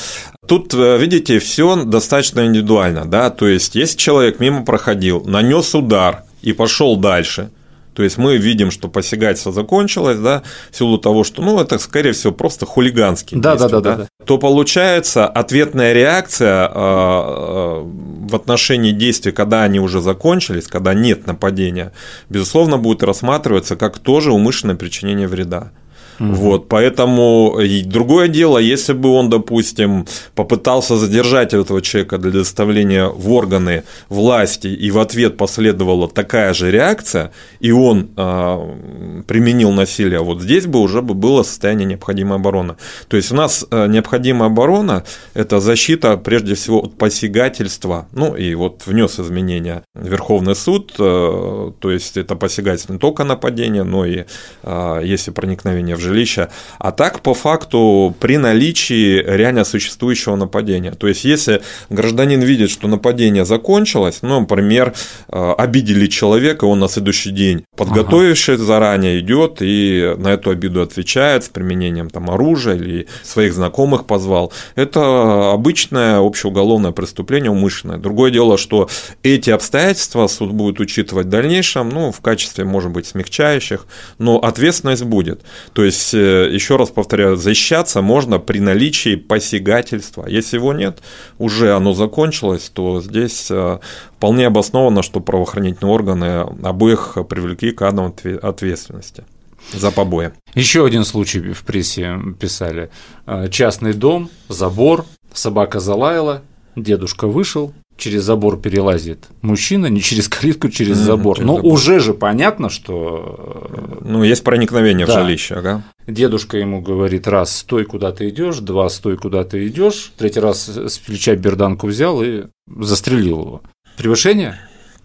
Тут, 0.46 0.74
э, 0.74 0.98
видите, 0.98 1.38
все 1.38 1.84
достаточно 1.84 2.46
индивидуально, 2.46 3.04
да, 3.04 3.30
то 3.30 3.46
есть, 3.46 3.74
если 3.74 3.96
человек 3.98 4.40
мимо 4.40 4.64
проходил, 4.64 5.24
нанес 5.24 5.74
удар 5.74 6.24
и 6.42 6.52
пошел 6.52 6.96
дальше– 6.96 7.50
то 7.94 8.02
есть 8.02 8.18
мы 8.18 8.36
видим, 8.36 8.70
что 8.70 8.88
посягательство 8.88 9.52
закончилось, 9.52 10.18
да, 10.18 10.42
в 10.70 10.76
силу 10.76 10.98
того, 10.98 11.24
что, 11.24 11.42
ну, 11.42 11.60
это, 11.60 11.78
скорее 11.78 12.12
всего, 12.12 12.32
просто 12.32 12.66
хулиганский 12.66 13.38
да, 13.38 13.56
да, 13.56 13.68
да, 13.68 13.80
да, 13.80 13.96
да, 13.96 14.08
то 14.24 14.38
получается 14.38 15.26
ответная 15.26 15.92
реакция 15.92 16.68
э, 16.68 16.70
э, 16.74 17.82
в 17.84 18.34
отношении 18.34 18.92
действий, 18.92 19.32
когда 19.32 19.62
они 19.62 19.80
уже 19.80 20.00
закончились, 20.00 20.66
когда 20.66 20.94
нет 20.94 21.26
нападения, 21.26 21.92
безусловно, 22.28 22.78
будет 22.78 23.02
рассматриваться 23.02 23.76
как 23.76 23.98
тоже 23.98 24.32
умышленное 24.32 24.76
причинение 24.76 25.28
вреда. 25.28 25.72
Угу. 26.20 26.32
Вот, 26.32 26.68
поэтому 26.68 27.58
другое 27.84 28.28
дело, 28.28 28.58
если 28.58 28.92
бы 28.92 29.10
он, 29.10 29.30
допустим, 29.30 30.06
попытался 30.34 30.96
задержать 30.96 31.54
этого 31.54 31.80
человека 31.82 32.18
для 32.18 32.30
доставления 32.30 33.06
в 33.06 33.30
органы 33.32 33.84
власти, 34.08 34.68
и 34.68 34.90
в 34.90 34.98
ответ 34.98 35.36
последовала 35.36 36.08
такая 36.08 36.54
же 36.54 36.70
реакция, 36.70 37.32
и 37.60 37.72
он 37.72 38.10
э, 38.16 39.22
применил 39.26 39.72
насилие, 39.72 40.20
вот 40.20 40.42
здесь 40.42 40.66
бы 40.66 40.80
уже 40.80 41.02
бы 41.02 41.14
было 41.14 41.42
состояние 41.42 41.86
необходимой 41.86 42.38
обороны. 42.38 42.76
То 43.08 43.16
есть 43.16 43.32
у 43.32 43.34
нас 43.34 43.64
а, 43.70 43.86
необходимая 43.86 44.50
оборона– 44.50 45.04
это 45.34 45.60
защита 45.60 46.16
прежде 46.16 46.54
всего 46.54 46.84
от 46.84 46.96
посягательства, 46.96 48.08
ну 48.12 48.34
и 48.34 48.54
вот 48.54 48.82
внес 48.86 49.18
изменения 49.18 49.82
Верховный 49.94 50.54
суд, 50.54 50.94
э, 50.98 51.72
то 51.78 51.90
есть 51.90 52.16
это 52.16 52.36
посягательство 52.36 52.92
не 52.92 52.98
только 52.98 53.24
нападение, 53.24 53.84
но 53.84 54.04
и 54.04 54.24
э, 54.62 55.00
если 55.04 55.30
проникновение 55.30 55.96
в 55.96 56.00
жилища, 56.02 56.50
а 56.78 56.92
так 56.92 57.20
по 57.20 57.34
факту 57.34 58.14
при 58.20 58.36
наличии 58.36 59.22
реально 59.22 59.64
существующего 59.64 60.36
нападения. 60.36 60.92
То 60.92 61.08
есть, 61.08 61.24
если 61.24 61.62
гражданин 61.90 62.40
видит, 62.40 62.70
что 62.70 62.88
нападение 62.88 63.44
закончилось, 63.44 64.18
ну, 64.22 64.40
например, 64.40 64.94
э, 65.28 65.52
обидели 65.58 66.06
человека, 66.06 66.64
он 66.64 66.80
на 66.80 66.88
следующий 66.88 67.30
день, 67.30 67.64
подготовившись 67.76 68.56
ага. 68.56 68.64
заранее, 68.64 69.20
идет 69.20 69.58
и 69.60 70.14
на 70.18 70.28
эту 70.28 70.50
обиду 70.50 70.82
отвечает 70.82 71.44
с 71.44 71.48
применением 71.48 72.10
там, 72.10 72.30
оружия 72.30 72.74
или 72.74 73.06
своих 73.22 73.54
знакомых 73.54 74.06
позвал, 74.06 74.52
это 74.74 75.52
обычное 75.52 76.18
общеуголовное 76.18 76.92
преступление 76.92 77.50
умышленное. 77.50 77.98
Другое 77.98 78.30
дело, 78.30 78.58
что 78.58 78.88
эти 79.22 79.50
обстоятельства 79.50 80.26
суд 80.26 80.52
будет 80.52 80.80
учитывать 80.80 81.26
в 81.26 81.30
дальнейшем, 81.30 81.88
ну, 81.88 82.12
в 82.12 82.20
качестве, 82.20 82.64
может 82.64 82.90
быть, 82.90 83.06
смягчающих, 83.06 83.86
но 84.18 84.38
ответственность 84.38 85.04
будет. 85.04 85.42
То 85.72 85.84
есть 85.84 85.91
есть, 85.92 86.14
э, 86.14 86.48
еще 86.50 86.76
раз 86.76 86.90
повторяю, 86.90 87.36
защищаться 87.36 88.00
можно 88.00 88.38
при 88.38 88.58
наличии 88.60 89.16
посягательства. 89.16 90.26
Если 90.26 90.56
его 90.56 90.72
нет, 90.72 91.00
уже 91.38 91.74
оно 91.76 91.92
закончилось, 91.92 92.70
то 92.72 93.00
здесь 93.02 93.50
э, 93.50 93.78
вполне 94.16 94.46
обосновано, 94.46 95.02
что 95.02 95.20
правоохранительные 95.20 95.92
органы 95.92 96.26
обоих 96.62 97.18
привлекли 97.28 97.72
к 97.72 97.82
адам 97.82 98.14
ответственности 98.42 99.24
за 99.72 99.90
побои. 99.90 100.32
Еще 100.54 100.84
один 100.84 101.04
случай 101.04 101.52
в 101.52 101.62
прессе 101.62 102.18
писали. 102.40 102.90
Э, 103.26 103.48
частный 103.50 103.92
дом, 103.92 104.30
забор, 104.48 105.04
собака 105.34 105.78
залаяла, 105.78 106.42
дедушка 106.74 107.26
вышел, 107.26 107.74
через 107.96 108.22
забор 108.22 108.60
перелазит 108.60 109.28
мужчина, 109.42 109.86
не 109.86 110.00
через 110.00 110.28
калитку, 110.28 110.68
через 110.68 110.98
mm-hmm, 110.98 111.04
забор. 111.04 111.36
Через 111.36 111.46
Но 111.46 111.56
забор. 111.56 111.72
уже 111.72 112.00
же 112.00 112.14
понятно, 112.14 112.68
что... 112.68 113.68
Э, 113.72 114.04
ну, 114.04 114.22
есть 114.22 114.44
проникновение 114.44 115.06
да. 115.06 115.12
в 115.12 115.24
жилище, 115.24 115.54
ага. 115.54 115.82
Дедушка 116.06 116.58
ему 116.58 116.80
говорит, 116.80 117.28
раз, 117.28 117.56
стой, 117.56 117.84
куда 117.84 118.12
ты 118.12 118.28
идешь, 118.28 118.58
два, 118.58 118.88
стой, 118.88 119.16
куда 119.16 119.44
ты 119.44 119.66
идешь, 119.66 120.12
третий 120.16 120.40
раз 120.40 120.68
с 120.68 120.98
плеча 120.98 121.36
берданку 121.36 121.86
взял 121.86 122.22
и 122.22 122.44
застрелил 122.66 123.40
его. 123.40 123.62
Превышение? 123.96 124.58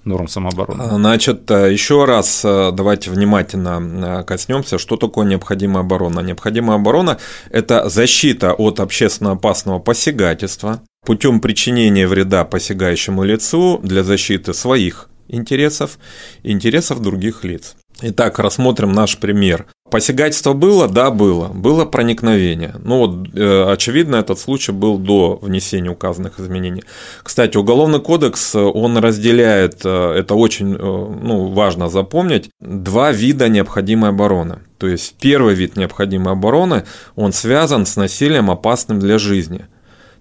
норм 0.08 0.28
самообороны. 0.28 0.86
Значит, 0.86 1.52
э, 1.52 1.72
еще 1.72 2.06
раз 2.06 2.42
э, 2.44 2.72
давайте 2.72 3.12
внимательно 3.12 4.24
коснемся, 4.26 4.78
что 4.78 4.96
такое 4.96 5.28
необходимая 5.28 5.84
оборона. 5.84 6.22
Необходимая 6.22 6.78
оборона– 6.78 7.18
это 7.52 7.90
защита 7.90 8.54
от 8.54 8.80
общественно 8.80 9.32
опасного 9.34 9.80
посягательства, 9.80 10.82
путем 11.08 11.40
причинения 11.40 12.06
вреда 12.06 12.44
посягающему 12.44 13.24
лицу 13.24 13.80
для 13.82 14.04
защиты 14.04 14.54
своих 14.54 15.08
интересов 15.30 16.00
интересов 16.44 17.02
других 17.02 17.46
лиц. 17.46 17.78
Итак, 18.02 18.40
рассмотрим 18.40 18.92
наш 18.92 19.18
пример. 19.18 19.68
Посягательство 19.90 20.52
было? 20.52 20.90
Да, 20.90 21.10
было. 21.10 21.48
Было 21.48 21.86
проникновение. 21.86 22.76
Ну 22.84 22.98
вот, 22.98 23.30
э, 23.34 23.72
очевидно, 23.72 24.18
этот 24.18 24.38
случай 24.38 24.74
был 24.74 24.98
до 24.98 25.40
внесения 25.42 25.90
указанных 25.90 26.42
изменений. 26.42 26.84
Кстати, 27.24 27.56
Уголовный 27.56 28.02
кодекс, 28.02 28.54
он 28.54 28.98
разделяет, 28.98 29.86
э, 29.86 30.12
это 30.12 30.36
очень 30.36 30.76
э, 30.76 30.78
ну, 30.78 31.54
важно 31.54 31.88
запомнить, 31.88 32.50
два 32.60 33.14
вида 33.14 33.48
необходимой 33.48 34.10
обороны. 34.10 34.60
То 34.78 34.88
есть 34.88 35.16
первый 35.22 35.56
вид 35.56 35.78
необходимой 35.78 36.34
обороны, 36.34 36.84
он 37.16 37.32
связан 37.32 37.86
с 37.86 37.96
насилием 37.96 38.52
опасным 38.52 39.00
для 39.00 39.18
жизни– 39.18 39.68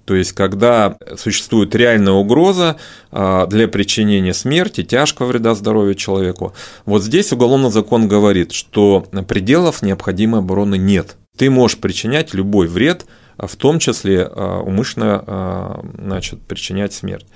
То 0.07 0.15
есть, 0.15 0.33
когда 0.33 0.97
существует 1.17 1.75
реальная 1.75 2.13
угроза 2.13 2.77
а, 3.11 3.47
для 3.47 3.67
причинения 3.67 4.35
смерти, 4.35 4.85
тяжкого 4.85 5.27
вреда 5.27 5.57
здоровью 5.57 5.97
человеку, 5.97 6.55
вот 6.85 7.03
здесь 7.03 7.33
уголовный 7.33 7.73
закон 7.73 8.07
говорит, 8.07 8.53
что 8.53 9.05
пределов 9.27 9.83
необходимой 9.83 10.41
обороны 10.41 10.79
нет. 10.79 11.17
Ты 11.37 11.51
можешь 11.51 11.79
причинять 11.79 12.35
любой 12.35 12.69
вред, 12.69 13.05
в 13.37 13.55
том 13.57 13.81
числе 13.81 14.31
а, 14.31 14.61
умышленно 14.61 15.25
а, 15.27 15.85
значит, 15.99 16.41
причинять 16.41 16.95
смерть. 16.95 17.27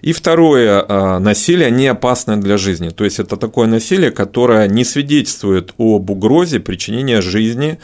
И 0.00 0.12
второе, 0.12 1.18
насилие 1.18 1.72
не 1.72 1.88
опасное 1.88 2.36
для 2.36 2.56
жизни. 2.56 2.90
То 2.90 3.04
есть 3.04 3.18
это 3.18 3.36
такое 3.36 3.66
насилие, 3.66 4.12
которое 4.12 4.68
не 4.68 4.84
свидетельствует 4.84 5.74
об 5.76 6.08
угрозе 6.08 6.60
причинения 6.60 7.20
жизни 7.20 7.78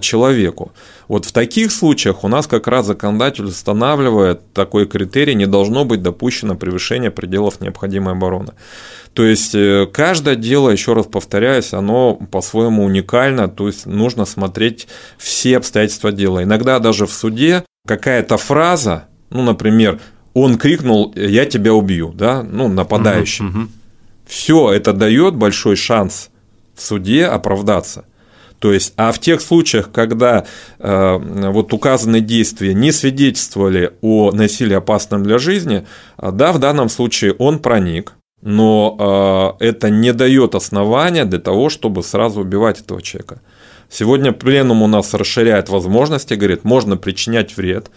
человеку. 0.00 0.72
Вот 1.08 1.24
в 1.24 1.32
таких 1.32 1.70
случаях 1.70 2.24
у 2.24 2.28
нас 2.28 2.46
как 2.46 2.66
раз 2.66 2.86
законодатель 2.86 3.44
устанавливает 3.44 4.52
такой 4.52 4.86
критерий, 4.86 5.34
не 5.34 5.46
должно 5.46 5.84
быть 5.84 6.02
допущено 6.02 6.56
превышение 6.56 7.10
пределов 7.10 7.60
необходимой 7.60 8.14
обороны. 8.14 8.52
То 9.12 9.24
есть 9.24 9.54
э, 9.54 9.86
каждое 9.92 10.34
дело, 10.34 10.70
еще 10.70 10.92
раз 10.92 11.06
повторяюсь, 11.06 11.72
оно 11.72 12.14
по-своему 12.14 12.84
уникально, 12.84 13.48
то 13.48 13.66
есть 13.66 13.86
нужно 13.86 14.24
смотреть 14.24 14.88
все 15.16 15.56
обстоятельства 15.56 16.12
дела. 16.12 16.42
Иногда 16.42 16.78
даже 16.80 17.06
в 17.06 17.12
суде 17.12 17.64
какая-то 17.86 18.36
фраза, 18.36 19.06
ну, 19.30 19.42
например, 19.42 20.00
он 20.34 20.58
крикнул 20.58 21.14
«я 21.16 21.46
тебя 21.46 21.72
убью», 21.72 22.12
да, 22.14 22.42
ну, 22.42 22.68
нападающий. 22.68 23.46
Угу, 23.46 23.58
угу. 23.58 23.68
Все 24.26 24.72
это 24.72 24.92
дает 24.92 25.34
большой 25.34 25.76
шанс 25.76 26.28
в 26.74 26.82
суде 26.82 27.24
оправдаться. 27.24 28.04
То 28.58 28.72
есть, 28.72 28.94
а 28.96 29.12
в 29.12 29.18
тех 29.18 29.40
случаях, 29.40 29.90
когда 29.92 30.46
э, 30.78 31.18
вот 31.50 31.72
указанные 31.72 32.22
действия 32.22 32.74
не 32.74 32.92
свидетельствовали 32.92 33.92
о 34.00 34.32
насилии 34.32 34.74
опасном 34.74 35.22
для 35.22 35.38
жизни, 35.38 35.86
да, 36.20 36.52
в 36.52 36.58
данном 36.58 36.88
случае 36.88 37.34
он 37.34 37.58
проник, 37.58 38.14
но 38.42 39.56
э, 39.60 39.64
это 39.64 39.90
не 39.90 40.12
дает 40.12 40.54
основания 40.54 41.24
для 41.24 41.38
того, 41.38 41.68
чтобы 41.68 42.02
сразу 42.02 42.40
убивать 42.40 42.80
этого 42.80 43.02
человека. 43.02 43.40
Сегодня 43.88 44.32
пленум 44.32 44.82
у 44.82 44.86
нас 44.86 45.14
расширяет 45.14 45.68
возможности, 45.68 46.34
говорит, 46.34 46.64
можно 46.64 46.96
причинять 46.96 47.56
вред. 47.56 47.90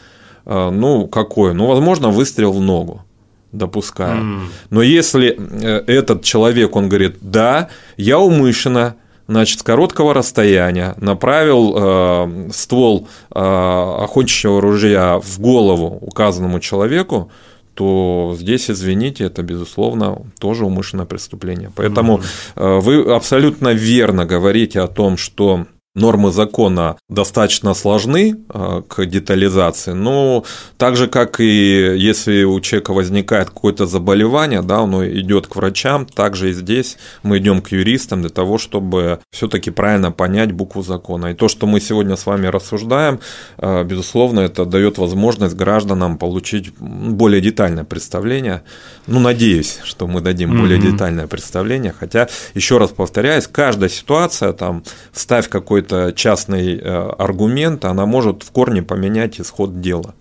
Э, 0.46 0.70
ну, 0.72 1.08
какой? 1.08 1.54
Ну, 1.54 1.68
возможно, 1.68 2.10
выстрел 2.10 2.52
в 2.52 2.60
ногу 2.60 3.04
допускаем. 3.52 4.20
Mm. 4.20 4.48
Но 4.70 4.82
если 4.82 5.36
э, 5.38 5.84
этот 5.88 6.24
человек, 6.24 6.76
он 6.76 6.88
говорит, 6.88 7.18
да, 7.22 7.70
я 7.98 8.20
умышленно, 8.20 8.96
значит, 9.30 9.60
с 9.60 9.64
короткого 9.64 10.14
расстояния 10.14 10.96
направил 10.98 11.76
э, 11.78 12.50
ствол 12.52 13.08
э, 13.34 13.40
охотничьего 13.40 14.60
ружья 14.60 15.20
в 15.20 15.40
голову 15.40 16.00
указанному 16.02 16.60
человеку, 16.60 17.32
то 17.76 18.36
здесь, 18.38 18.70
извините, 18.70 19.24
это, 19.24 19.42
безусловно, 19.42 20.24
тоже 20.40 20.66
умышленное 20.66 21.06
преступление. 21.06 21.72
Поэтому 21.76 22.22
mm-hmm. 22.56 22.80
вы 22.82 23.14
абсолютно 23.14 23.70
верно 23.70 24.26
говорите 24.26 24.82
о 24.82 24.88
том, 24.88 25.16
что 25.16 25.66
нормы 25.96 26.32
закона 26.32 26.98
достаточно 27.10 27.74
сложны 27.74 28.38
э, 28.50 28.82
к 28.88 29.06
детализации, 29.06 29.92
но 29.92 30.46
так 30.78 30.96
же, 30.96 31.08
как 31.08 31.40
и 31.40 31.96
если 31.98 32.44
у 32.44 32.60
человека 32.62 32.94
возникает 32.94 33.50
какое-то 33.50 33.86
заболевание, 33.86 34.62
да, 34.62 34.82
он 34.82 35.04
идет 35.06 35.48
к 35.48 35.56
врачам, 35.56 36.06
также 36.06 36.52
и 36.52 36.54
здесь 36.54 36.98
мы 37.24 37.40
идем 37.40 37.62
к 37.62 37.72
юристам 37.72 38.22
для 38.22 38.30
того, 38.30 38.58
чтобы 38.58 39.20
все-таки 39.32 39.72
правильно 39.72 40.12
понять 40.12 40.52
букву 40.52 40.84
закона. 40.84 41.32
И 41.32 41.34
то, 41.34 41.48
что 41.48 41.68
мы 41.68 41.80
сегодня 41.80 42.16
с 42.16 42.26
вами 42.26 42.48
рассуждаем, 42.48 43.20
э, 43.58 43.84
безусловно, 43.84 44.42
это 44.42 44.66
дает 44.66 45.00
возможность 45.00 45.56
гражданам 45.56 46.18
получить 46.18 46.72
более 46.78 47.42
детальное 47.42 47.84
представление. 47.84 48.62
Ну, 49.08 49.20
надеюсь, 49.20 49.80
что 49.84 50.08
мы 50.08 50.22
дадим 50.22 50.54
mm-hmm. 50.54 50.60
более 50.60 50.80
детальное 50.80 51.28
представление, 51.28 51.94
хотя, 52.00 52.30
еще 52.54 52.78
раз 52.78 52.92
повторяюсь, 52.92 53.48
каждая 53.48 53.90
ситуация, 53.90 54.54
там, 54.54 54.84
ставь 55.14 55.50
какой-то 55.50 55.79
какой-то 55.82 56.14
частный 56.14 56.78
э, 56.78 57.10
аргумент, 57.18 57.86
она 57.86 58.06
может 58.06 58.44
в 58.44 58.52
корне 58.52 58.84
поменять 58.84 59.40
исход 59.40 59.82
дела. 59.82 60.14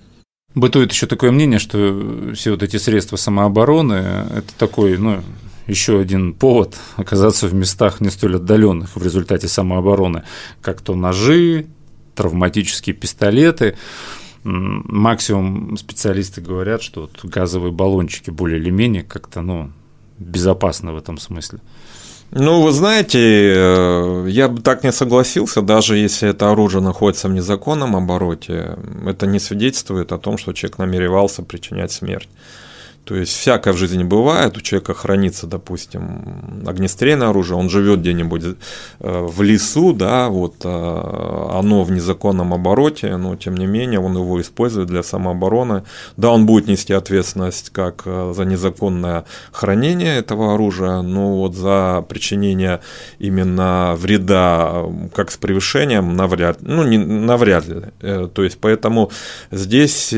Бытует 0.55 0.93
еще 0.93 1.07
такое 1.07 1.31
мнение, 1.31 1.59
что 1.59 2.33
все 2.35 2.53
вот 2.53 2.63
эти 2.63 2.77
средства 2.77 3.17
самообороны– 3.17 3.93
это 4.37 4.55
такой, 4.57 4.97
ну, 4.99 5.23
еще 5.67 6.01
один 6.01 6.33
повод 6.33 6.77
оказаться 6.97 7.47
в 7.47 7.55
местах 7.55 8.01
не 8.01 8.11
столь 8.11 8.37
отдаленных 8.37 8.97
в 8.97 9.03
результате 9.03 9.49
самообороны, 9.49 10.23
как 10.63 10.81
то 10.81 10.95
ножи, 10.95 11.67
травматические 12.15 12.95
пистолеты. 12.95 13.77
Максимум 14.45 15.77
специалисты 15.77 16.41
говорят, 16.41 16.83
что 16.83 17.03
вот 17.03 17.25
газовые 17.25 17.73
баллончики 17.73 18.31
более 18.31 18.59
или 18.59 18.71
менее 18.71 19.03
как-то 19.03 19.43
ну, 19.43 19.71
безопасны 20.19 20.93
в 20.93 20.97
этом 20.97 21.19
смысле. 21.19 21.59
Ну, 22.31 22.63
вы 22.63 22.73
знаете, 22.73 23.19
э, 23.19 24.27
я 24.29 24.49
бы 24.49 24.61
так 24.61 24.85
не 24.85 24.93
согласился, 24.93 25.63
даже 25.63 25.97
если 25.97 26.29
это 26.29 26.51
оружие 26.51 26.83
находится 26.83 27.29
в 27.29 27.33
незаконном 27.33 27.97
обороте, 27.97 28.77
это 29.07 29.27
не 29.27 29.39
свидетельствует 29.39 30.13
о 30.13 30.19
том, 30.19 30.37
что 30.37 30.53
человек 30.53 30.79
намеревался 30.79 31.43
причинять 31.43 31.91
смерть. 31.91 32.29
То 33.09 33.15
есть 33.15 33.33
всякое 33.33 33.73
в 33.73 33.79
жизни 33.79 34.05
бывает, 34.05 34.59
у 34.59 34.61
человека 34.61 34.93
хранится, 34.93 35.47
допустим, 35.47 36.63
огнестрельное 36.67 37.31
оружие, 37.31 37.57
он 37.57 37.71
живет 37.71 38.01
где-нибудь 38.01 38.43
э, 38.45 38.55
в 39.01 39.41
лесу, 39.41 39.95
да, 39.95 40.29
вот 40.29 40.57
э, 40.63 41.49
оно 41.59 41.85
в 41.85 41.91
незаконном 41.91 42.53
обороте, 42.53 43.17
но 43.17 43.35
тем 43.35 43.57
не 43.57 43.65
менее 43.65 43.99
он 43.99 44.15
его 44.15 44.39
использует 44.43 44.89
для 44.89 45.03
самообороны. 45.03 45.85
Да, 46.19 46.33
он 46.33 46.45
будет 46.45 46.69
нести 46.69 46.93
ответственность 46.93 47.71
как 47.71 48.03
э, 48.05 48.35
за 48.37 48.45
незаконное 48.45 49.25
хранение 49.53 50.19
этого 50.19 50.53
оружия, 50.53 51.01
но 51.01 51.39
вот 51.39 51.55
за 51.55 52.05
причинение 52.11 52.81
именно 53.19 53.95
вреда, 53.97 54.85
как 55.15 55.31
с 55.31 55.39
превышением, 55.39 56.15
навряд, 56.15 56.59
ну, 56.61 56.83
не, 56.85 56.99
навряд 56.99 57.67
ли. 57.69 57.85
То 58.35 58.45
есть 58.45 58.59
поэтому 58.61 59.11
здесь, 59.51 60.11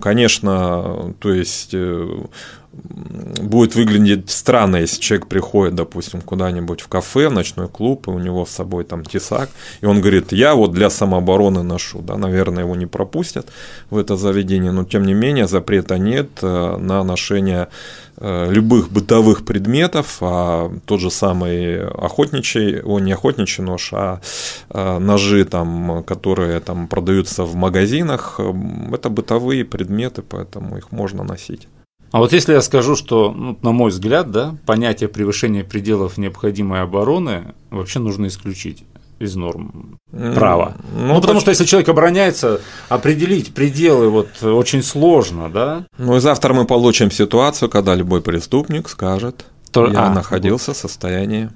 конечно, 0.00 1.14
то 1.20 1.30
есть 1.30 1.41
есть 1.42 1.74
э, 1.74 2.24
будет 2.72 3.74
выглядеть 3.74 4.30
странно, 4.30 4.76
если 4.76 5.00
человек 5.00 5.26
приходит, 5.26 5.74
допустим, 5.74 6.20
куда-нибудь 6.20 6.80
в 6.80 6.88
кафе, 6.88 7.28
в 7.28 7.32
ночной 7.32 7.68
клуб, 7.68 8.08
и 8.08 8.10
у 8.10 8.18
него 8.18 8.46
с 8.46 8.50
собой 8.50 8.84
там 8.84 9.04
тесак, 9.04 9.50
и 9.82 9.86
он 9.86 10.00
говорит, 10.00 10.32
я 10.32 10.54
вот 10.54 10.72
для 10.72 10.88
самообороны 10.88 11.62
ношу, 11.62 12.00
да, 12.00 12.16
наверное, 12.16 12.64
его 12.64 12.74
не 12.74 12.86
пропустят 12.86 13.48
в 13.90 13.98
это 13.98 14.16
заведение, 14.16 14.72
но 14.72 14.84
тем 14.84 15.04
не 15.04 15.14
менее 15.14 15.46
запрета 15.46 15.98
нет 15.98 16.28
э, 16.40 16.76
на 16.78 17.04
ношение 17.04 17.68
э, 18.16 18.50
любых 18.50 18.90
бытовых 18.90 19.44
предметов, 19.44 20.18
а 20.20 20.72
тот 20.86 21.00
же 21.00 21.10
самый 21.10 21.86
охотничий, 21.86 22.80
о, 22.80 23.00
не 23.00 23.12
охотничий 23.12 23.62
нож, 23.62 23.92
а 23.92 24.20
ножи, 24.70 25.44
там, 25.44 26.02
которые 26.04 26.60
там 26.60 26.88
продаются 26.88 27.44
в 27.44 27.54
магазинах, 27.54 28.40
это 28.92 29.10
бытовые 29.10 29.64
предметы, 29.64 30.22
поэтому 30.22 30.78
их 30.78 30.90
можно 30.90 31.22
носить. 31.22 31.68
А 32.12 32.18
вот 32.18 32.32
если 32.32 32.52
я 32.52 32.60
скажу, 32.60 32.94
что, 32.94 33.32
ну, 33.32 33.58
на 33.62 33.72
мой 33.72 33.90
взгляд, 33.90 34.30
да, 34.30 34.54
понятие 34.66 35.08
превышения 35.08 35.64
пределов 35.64 36.18
необходимой 36.18 36.82
обороны 36.82 37.54
вообще 37.70 37.98
нужно 38.00 38.26
исключить 38.26 38.84
из 39.18 39.34
норм 39.34 39.98
права. 40.34 40.76
Ну, 40.94 41.14
ну 41.14 41.20
потому 41.20 41.40
что 41.40 41.50
если 41.50 41.64
человек 41.64 41.88
обороняется, 41.88 42.60
определить 42.88 43.54
пределы 43.54 44.10
вот 44.10 44.42
очень 44.42 44.82
сложно, 44.82 45.48
да? 45.48 45.86
Ну 45.96 46.16
и 46.16 46.20
завтра 46.20 46.52
мы 46.52 46.66
получим 46.66 47.10
ситуацию, 47.10 47.70
когда 47.70 47.94
любой 47.94 48.20
преступник 48.20 48.88
скажет, 48.88 49.46
То... 49.70 49.86
я 49.86 50.06
а, 50.06 50.10
находился 50.10 50.72
вот. 50.72 50.76
в 50.76 50.80
состоянии 50.80 51.50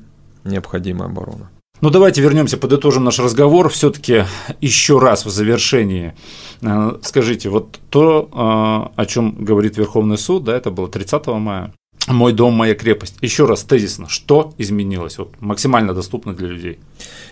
необходимой 0.44 1.08
обороны. 1.08 1.48
Ну, 1.82 1.90
давайте 1.90 2.22
вернемся, 2.22 2.56
подытожим 2.56 3.04
наш 3.04 3.18
разговор. 3.18 3.68
Все-таки 3.68 4.24
еще 4.62 4.98
раз 4.98 5.26
в 5.26 5.30
завершении 5.30 6.14
э, 6.62 6.98
скажите, 7.02 7.50
вот 7.50 7.78
то, 7.90 8.30
э, 8.32 9.00
о 9.00 9.06
чем 9.06 9.44
говорит 9.44 9.76
Верховный 9.76 10.16
суд, 10.16 10.44
да, 10.44 10.56
это 10.56 10.70
было 10.70 10.88
30 10.88 11.26
мая. 11.26 11.74
Мой 12.08 12.32
дом, 12.32 12.54
моя 12.54 12.74
крепость. 12.74 13.16
Еще 13.20 13.44
раз 13.44 13.64
тезисно, 13.64 14.08
что 14.08 14.54
изменилось? 14.56 15.18
Вот 15.18 15.34
максимально 15.40 15.92
доступно 15.92 16.32
для 16.34 16.48
людей. 16.48 16.78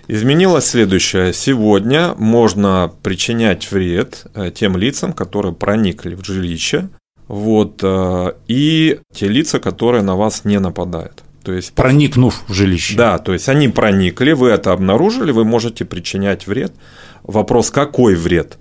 Изменилось 0.09 0.67
следующее. 0.67 1.33
Сегодня 1.33 2.15
можно 2.19 2.93
причинять 3.03 3.71
вред 3.73 4.27
э, 4.35 4.51
тем 4.51 4.77
лицам, 4.77 5.15
которые 5.15 5.55
проникли 5.55 6.17
в 6.17 6.25
жилище, 6.25 6.91
вот, 7.29 7.83
и 8.49 9.01
те 9.15 9.29
лица, 9.29 9.59
которые 9.59 10.03
на 10.03 10.15
вас 10.15 10.45
не 10.45 10.61
нападают. 10.61 11.24
То 11.45 11.53
есть, 11.53 11.75
Проникнув 11.75 12.43
в 12.49 12.55
жилище. 12.55 12.97
Да, 12.97 13.19
то 13.19 13.35
есть 13.35 13.49
они 13.51 13.69
проникли, 13.69 14.33
вы 14.33 14.49
это 14.49 14.73
обнаружили, 14.73 15.31
вы 15.31 15.45
можете 15.45 15.85
причинять 15.85 16.47
вред. 16.47 16.73
Вопрос, 17.23 17.71
какой 17.71 18.15
вред? 18.15 18.59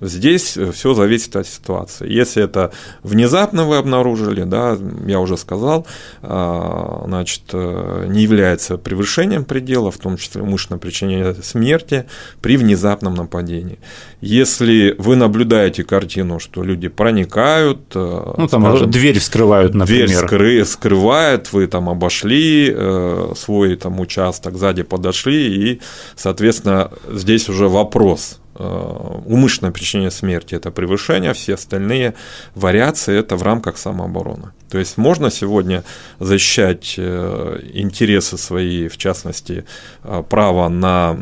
Здесь 0.00 0.58
все 0.72 0.94
зависит 0.94 1.36
от 1.36 1.46
ситуации. 1.46 2.10
Если 2.10 2.42
это 2.42 2.72
внезапно 3.02 3.64
вы 3.64 3.76
обнаружили, 3.76 4.42
да, 4.44 4.76
я 5.06 5.20
уже 5.20 5.36
сказал, 5.36 5.86
а, 6.22 7.04
значит, 7.06 7.42
э, 7.52 8.06
не 8.08 8.22
является 8.22 8.76
превышением 8.76 9.44
предела, 9.44 9.90
в 9.90 9.98
том 9.98 10.16
числе 10.16 10.42
умышленное 10.42 10.78
причинение 10.78 11.34
смерти 11.34 12.06
при 12.40 12.56
внезапном 12.56 13.14
нападении. 13.14 13.78
Если 14.20 14.94
вы 14.98 15.16
наблюдаете 15.16 15.84
картину, 15.84 16.40
что 16.40 16.62
люди 16.62 16.88
проникают, 16.88 17.80
э, 17.94 18.34
ну, 18.36 18.48
там 18.48 18.62
скажем, 18.62 18.90
дверь 18.90 19.18
вскрывают, 19.18 19.74
например. 19.74 20.06
Дверь 20.06 20.18
скры, 20.18 20.64
скрывают, 20.64 21.52
вы 21.52 21.66
там 21.66 21.88
обошли 21.88 22.72
э, 22.74 23.32
свой 23.36 23.76
там 23.76 24.00
участок, 24.00 24.56
сзади 24.56 24.82
подошли, 24.82 25.70
и, 25.72 25.80
соответственно, 26.16 26.90
здесь 27.10 27.48
уже 27.48 27.68
вопрос– 27.68 28.40
Э, 28.43 28.43
умышленное 28.56 29.72
причинение 29.72 30.10
смерти– 30.10 30.54
это 30.56 30.70
превышение, 30.70 31.32
все 31.32 31.54
остальные 31.54 32.14
вариации– 32.54 33.18
это 33.18 33.36
в 33.36 33.42
рамках 33.42 33.78
самообороны. 33.78 34.52
То 34.70 34.78
есть 34.78 34.98
можно 34.98 35.30
сегодня 35.30 35.84
защищать 36.18 36.94
э, 36.98 37.60
интересы 37.74 38.38
свои, 38.38 38.88
в 38.88 38.96
частности, 38.96 39.64
э, 40.02 40.22
право 40.28 40.68
на 40.68 41.14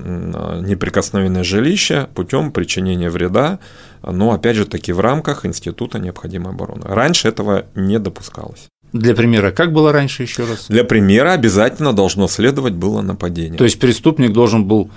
неприкосновенное 0.62 1.44
жилище 1.44 2.08
путем 2.14 2.50
причинения 2.50 3.10
вреда, 3.10 3.58
но 4.02 4.32
опять 4.32 4.56
же 4.56 4.64
таки 4.64 4.92
в 4.92 5.00
рамках 5.00 5.44
института 5.46 5.98
необходимой 5.98 6.52
обороны. 6.52 6.82
Раньше 6.84 7.28
этого 7.28 7.66
не 7.74 7.98
допускалось. 7.98 8.68
Для 8.92 9.14
примера, 9.14 9.52
как 9.52 9.72
было 9.72 9.92
раньше 9.92 10.22
еще 10.22 10.44
раз? 10.44 10.66
Для 10.68 10.84
примера 10.84 11.32
обязательно 11.32 11.92
должно 11.92 12.28
следовать 12.28 12.74
было 12.74 13.00
нападение. 13.00 13.56
То 13.56 13.64
есть 13.64 13.78
преступник 13.78 14.32
должен 14.32 14.64
был 14.64 14.90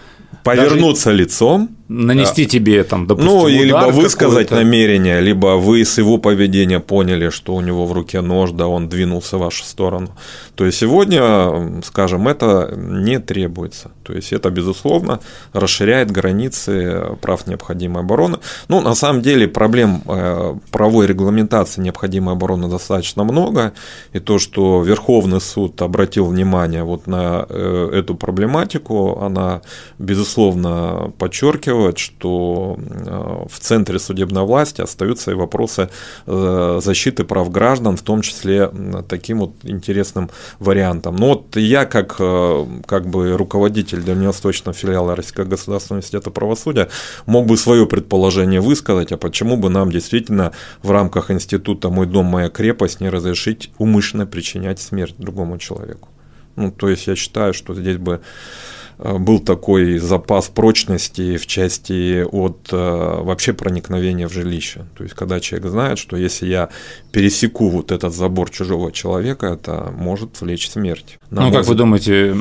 повернуться 0.43 1.11
Даже 1.11 1.23
лицом, 1.23 1.69
нанести 1.87 2.47
тебе 2.47 2.83
там, 2.83 3.05
допустим, 3.05 3.31
ну, 3.31 3.41
удар 3.41 3.51
либо 3.51 3.91
высказать 3.91 4.51
намерение, 4.51 5.21
либо 5.21 5.57
вы 5.57 5.85
с 5.85 5.97
его 5.99 6.17
поведения 6.17 6.79
поняли, 6.79 7.29
что 7.29 7.53
у 7.53 7.61
него 7.61 7.85
в 7.85 7.93
руке 7.93 8.21
нож, 8.21 8.51
да, 8.51 8.67
он 8.67 8.89
двинулся 8.89 9.37
в 9.37 9.41
вашу 9.41 9.63
сторону. 9.63 10.09
То 10.55 10.65
есть 10.65 10.79
сегодня, 10.79 11.81
скажем, 11.83 12.27
это 12.27 12.73
не 12.75 13.19
требуется. 13.19 13.91
То 14.03 14.13
есть 14.13 14.33
это, 14.33 14.49
безусловно, 14.49 15.19
расширяет 15.53 16.11
границы 16.11 17.17
прав 17.21 17.45
необходимой 17.45 18.03
обороны. 18.03 18.39
Ну, 18.67 18.81
на 18.81 18.95
самом 18.95 19.21
деле 19.21 19.47
проблем 19.47 20.01
э, 20.07 20.55
правовой 20.71 21.07
регламентации 21.07 21.81
необходимой 21.81 22.33
обороны 22.33 22.67
достаточно 22.67 23.23
много. 23.23 23.73
И 24.13 24.19
то, 24.19 24.39
что 24.39 24.81
Верховный 24.81 25.41
суд 25.41 25.81
обратил 25.81 26.25
внимание 26.25 26.83
вот 26.83 27.05
на 27.05 27.45
э, 27.47 27.89
эту 27.93 28.15
проблематику, 28.15 29.19
она, 29.21 29.61
безусловно, 29.99 31.11
подчеркивает, 31.17 31.74
что 31.97 32.77
э, 32.77 33.45
в 33.49 33.59
центре 33.59 33.99
судебной 33.99 34.43
власти 34.43 34.81
остаются 34.81 35.31
и 35.31 35.33
вопросы 35.33 35.89
защиты 36.25 37.23
прав 37.23 37.51
граждан, 37.51 37.97
в 37.97 38.01
том 38.01 38.21
числе 38.21 38.69
таким 39.07 39.39
вот 39.39 39.53
интересным 39.63 40.29
вариантом. 40.59 41.15
Но 41.15 41.27
вот 41.29 41.55
я 41.55 41.85
как, 41.85 42.15
э, 42.19 42.65
как 42.85 43.07
бы 43.07 43.37
руководитель 43.37 44.01
дальневосточного 44.01 44.73
филиала 44.73 45.15
Российского 45.15 45.45
государственного 45.45 45.99
университета 45.99 46.31
правосудия 46.31 46.89
мог 47.25 47.45
бы 47.45 47.57
свое 47.57 47.85
предположение 47.85 48.61
высказать, 48.61 49.11
а 49.11 49.17
почему 49.17 49.57
бы 49.57 49.69
нам 49.69 49.91
действительно 49.91 50.51
в 50.83 50.91
рамках 50.91 51.31
института 51.31 51.89
«Мой 51.89 52.05
дом, 52.05 52.25
моя 52.25 52.49
крепость» 52.49 53.01
не 53.01 53.09
разрешить 53.09 53.71
умышленно 53.77 54.25
причинять 54.25 54.79
смерть 54.81 55.15
другому 55.17 55.57
человеку. 55.57 56.09
Ну, 56.55 56.71
то 56.71 56.89
есть 56.89 57.07
я 57.07 57.15
считаю, 57.15 57.53
что 57.53 57.73
здесь 57.73 57.97
бы 57.97 58.21
Э, 58.21 58.84
был 58.97 59.39
такой 59.39 59.97
запас 59.97 60.47
прочности 60.47 61.35
в 61.35 61.45
части 61.47 62.23
от 62.23 62.69
э, 62.71 62.77
вообще 62.77 63.51
проникновения 63.51 64.27
в 64.27 64.33
жилище. 64.33 64.85
То 64.97 65.03
есть, 65.03 65.15
когда 65.15 65.39
человек 65.41 65.69
знает, 65.69 65.99
что 65.99 66.15
если 66.15 66.47
я 66.47 66.69
пересеку 67.11 67.69
вот 67.69 67.91
этот 67.91 68.13
забор 68.13 68.49
чужого 68.49 68.91
человека, 68.91 69.47
это 69.47 69.93
может 69.97 70.39
влечь 70.39 70.69
смерть. 70.69 71.19
На 71.29 71.47
ну, 71.47 71.51
как 71.51 71.65
вы 71.65 71.75
думаете, 71.75 72.37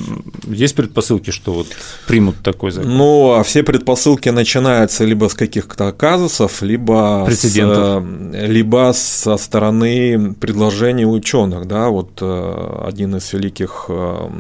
есть 0.46 0.76
предпосылки, 0.76 1.30
что 1.30 1.54
вот 1.54 1.66
примут 2.06 2.36
такой 2.42 2.70
закон? 2.70 2.96
Ну, 2.96 3.32
а 3.32 3.42
все 3.42 3.64
предпосылки 3.64 4.28
начинаются 4.28 5.04
либо 5.04 5.28
с 5.28 5.34
каких-то 5.34 5.90
казусов, 5.92 6.62
либо, 6.62 7.24
Прецедентов. 7.26 8.04
С, 8.04 8.48
либо 8.48 8.92
со 8.94 9.36
стороны 9.38 10.34
предложений 10.34 11.06
ученых. 11.06 11.66
Да? 11.66 11.88
Вот 11.88 12.18
э, 12.20 12.84
один 12.86 13.16
из 13.16 13.32
великих 13.32 13.90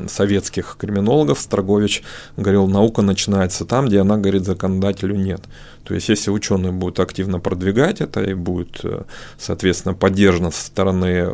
советских 0.08 0.76
криминологов, 0.78 1.40
Строгович, 1.40 2.03
говорил, 2.36 2.66
наука 2.66 3.02
начинается 3.02 3.64
там, 3.64 3.86
где 3.86 4.00
она, 4.00 4.16
говорит, 4.16 4.44
законодателю 4.44 5.16
нет. 5.16 5.42
То 5.84 5.94
есть, 5.94 6.08
если 6.08 6.30
ученые 6.30 6.72
будут 6.72 6.98
активно 6.98 7.40
продвигать 7.40 8.00
это 8.00 8.22
и 8.22 8.34
будет, 8.34 8.80
э, 8.84 9.02
соответственно, 9.38 9.94
поддержано 9.94 10.50
со 10.50 10.66
стороны 10.66 11.28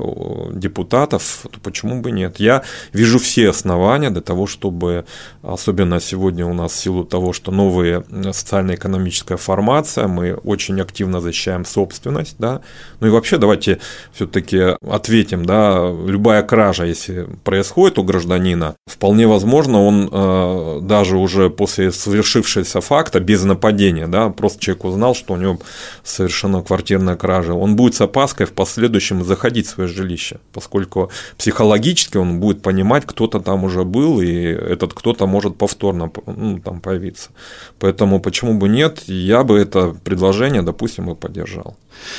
депутатов, 0.52 1.46
то 1.50 1.61
почему 1.61 2.00
бы 2.00 2.11
нет? 2.11 2.40
Я 2.40 2.62
вижу 2.92 3.18
все 3.18 3.50
основания 3.50 4.11
для 4.11 4.20
того, 4.20 4.46
чтобы, 4.46 5.04
особенно 5.42 6.00
сегодня 6.00 6.46
у 6.46 6.54
нас 6.54 6.72
в 6.72 6.76
силу 6.76 7.04
того, 7.04 7.33
что 7.33 7.52
новая 7.52 8.04
социально-экономическая 8.33 9.37
формация, 9.37 10.09
мы 10.09 10.35
очень 10.35 10.80
активно 10.80 11.20
защищаем 11.20 11.64
собственность, 11.64 12.37
да, 12.38 12.61
ну 12.98 13.06
и 13.06 13.11
вообще 13.11 13.38
давайте 13.38 13.78
все-таки 14.12 14.76
ответим, 14.87 15.44
да, 15.44 15.90
любая 16.06 16.42
кража, 16.42 16.85
если 16.85 17.28
происходит 17.44 17.98
у 17.98 18.02
гражданина, 18.02 18.74
вполне 18.87 19.28
возможно, 19.28 19.83
он 19.85 20.09
э, 20.11 20.60
даже 20.81 21.16
уже 21.16 21.51
после 21.51 21.92
совершившегося 21.92 22.81
факта, 22.81 23.20
без 23.20 23.44
нападения, 23.44 24.07
да, 24.07 24.31
просто 24.31 24.61
человек 24.61 24.85
узнал, 24.85 25.14
что 25.14 25.35
у 25.35 25.37
него 25.37 25.59
совершена 26.05 26.62
квартирная 26.62 27.16
кража, 27.16 27.55
он 27.55 27.77
будет 27.77 27.94
с 27.94 28.01
опаской 28.01 28.46
в 28.46 28.53
последующем 28.53 29.25
заходить 29.25 29.66
в 29.66 29.70
свое 29.70 29.88
жилище, 29.88 30.38
поскольку 30.53 31.11
психологически 31.37 32.16
он 32.16 32.40
будет 32.40 32.62
понимать, 32.62 33.05
кто-то 33.07 33.40
там 33.40 33.64
уже 33.64 33.85
был, 33.85 34.20
и 34.20 34.31
этот 34.35 34.94
кто-то 34.94 35.27
может 35.27 35.57
повторно 35.57 36.11
ну, 36.27 36.59
там 36.59 36.81
появиться. 36.81 37.31
Поэтому 37.79 38.20
почему 38.20 38.55
бы 38.55 38.68
нет, 38.68 39.03
я 39.07 39.44
бы 39.44 39.59
это 39.59 39.94
предложение, 40.05 40.62
допустим, 40.62 41.11
и 41.11 41.14
поддержал. 41.14 41.77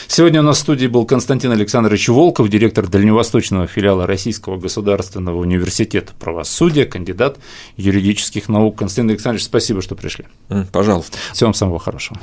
Сегодня 0.08 0.42
у 0.42 0.44
нас 0.44 0.58
в 0.58 0.62
студии 0.62 0.88
был 0.88 1.06
Константин 1.06 1.52
Александрович 1.52 2.10
Волков, 2.10 2.50
директор 2.50 2.88
дальневосточного 2.88 3.68
филиала 3.68 4.06
Российского 4.06 4.58
государственного 4.58 5.38
университета 5.38 6.14
правосудия, 6.20 6.86
кандидат 6.86 7.38
юридических 7.78 8.31
наук. 8.50 8.78
Константин 8.78 9.12
Александрович, 9.12 9.46
спасибо, 9.46 9.82
что 9.82 9.96
пришли. 9.96 10.26
Пожалуйста. 10.72 11.18
Всем 11.34 11.54
самого 11.54 11.80
хорошего. 11.80 12.20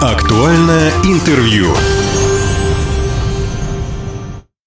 Актуальное 0.00 0.92
интервью. 1.04 1.74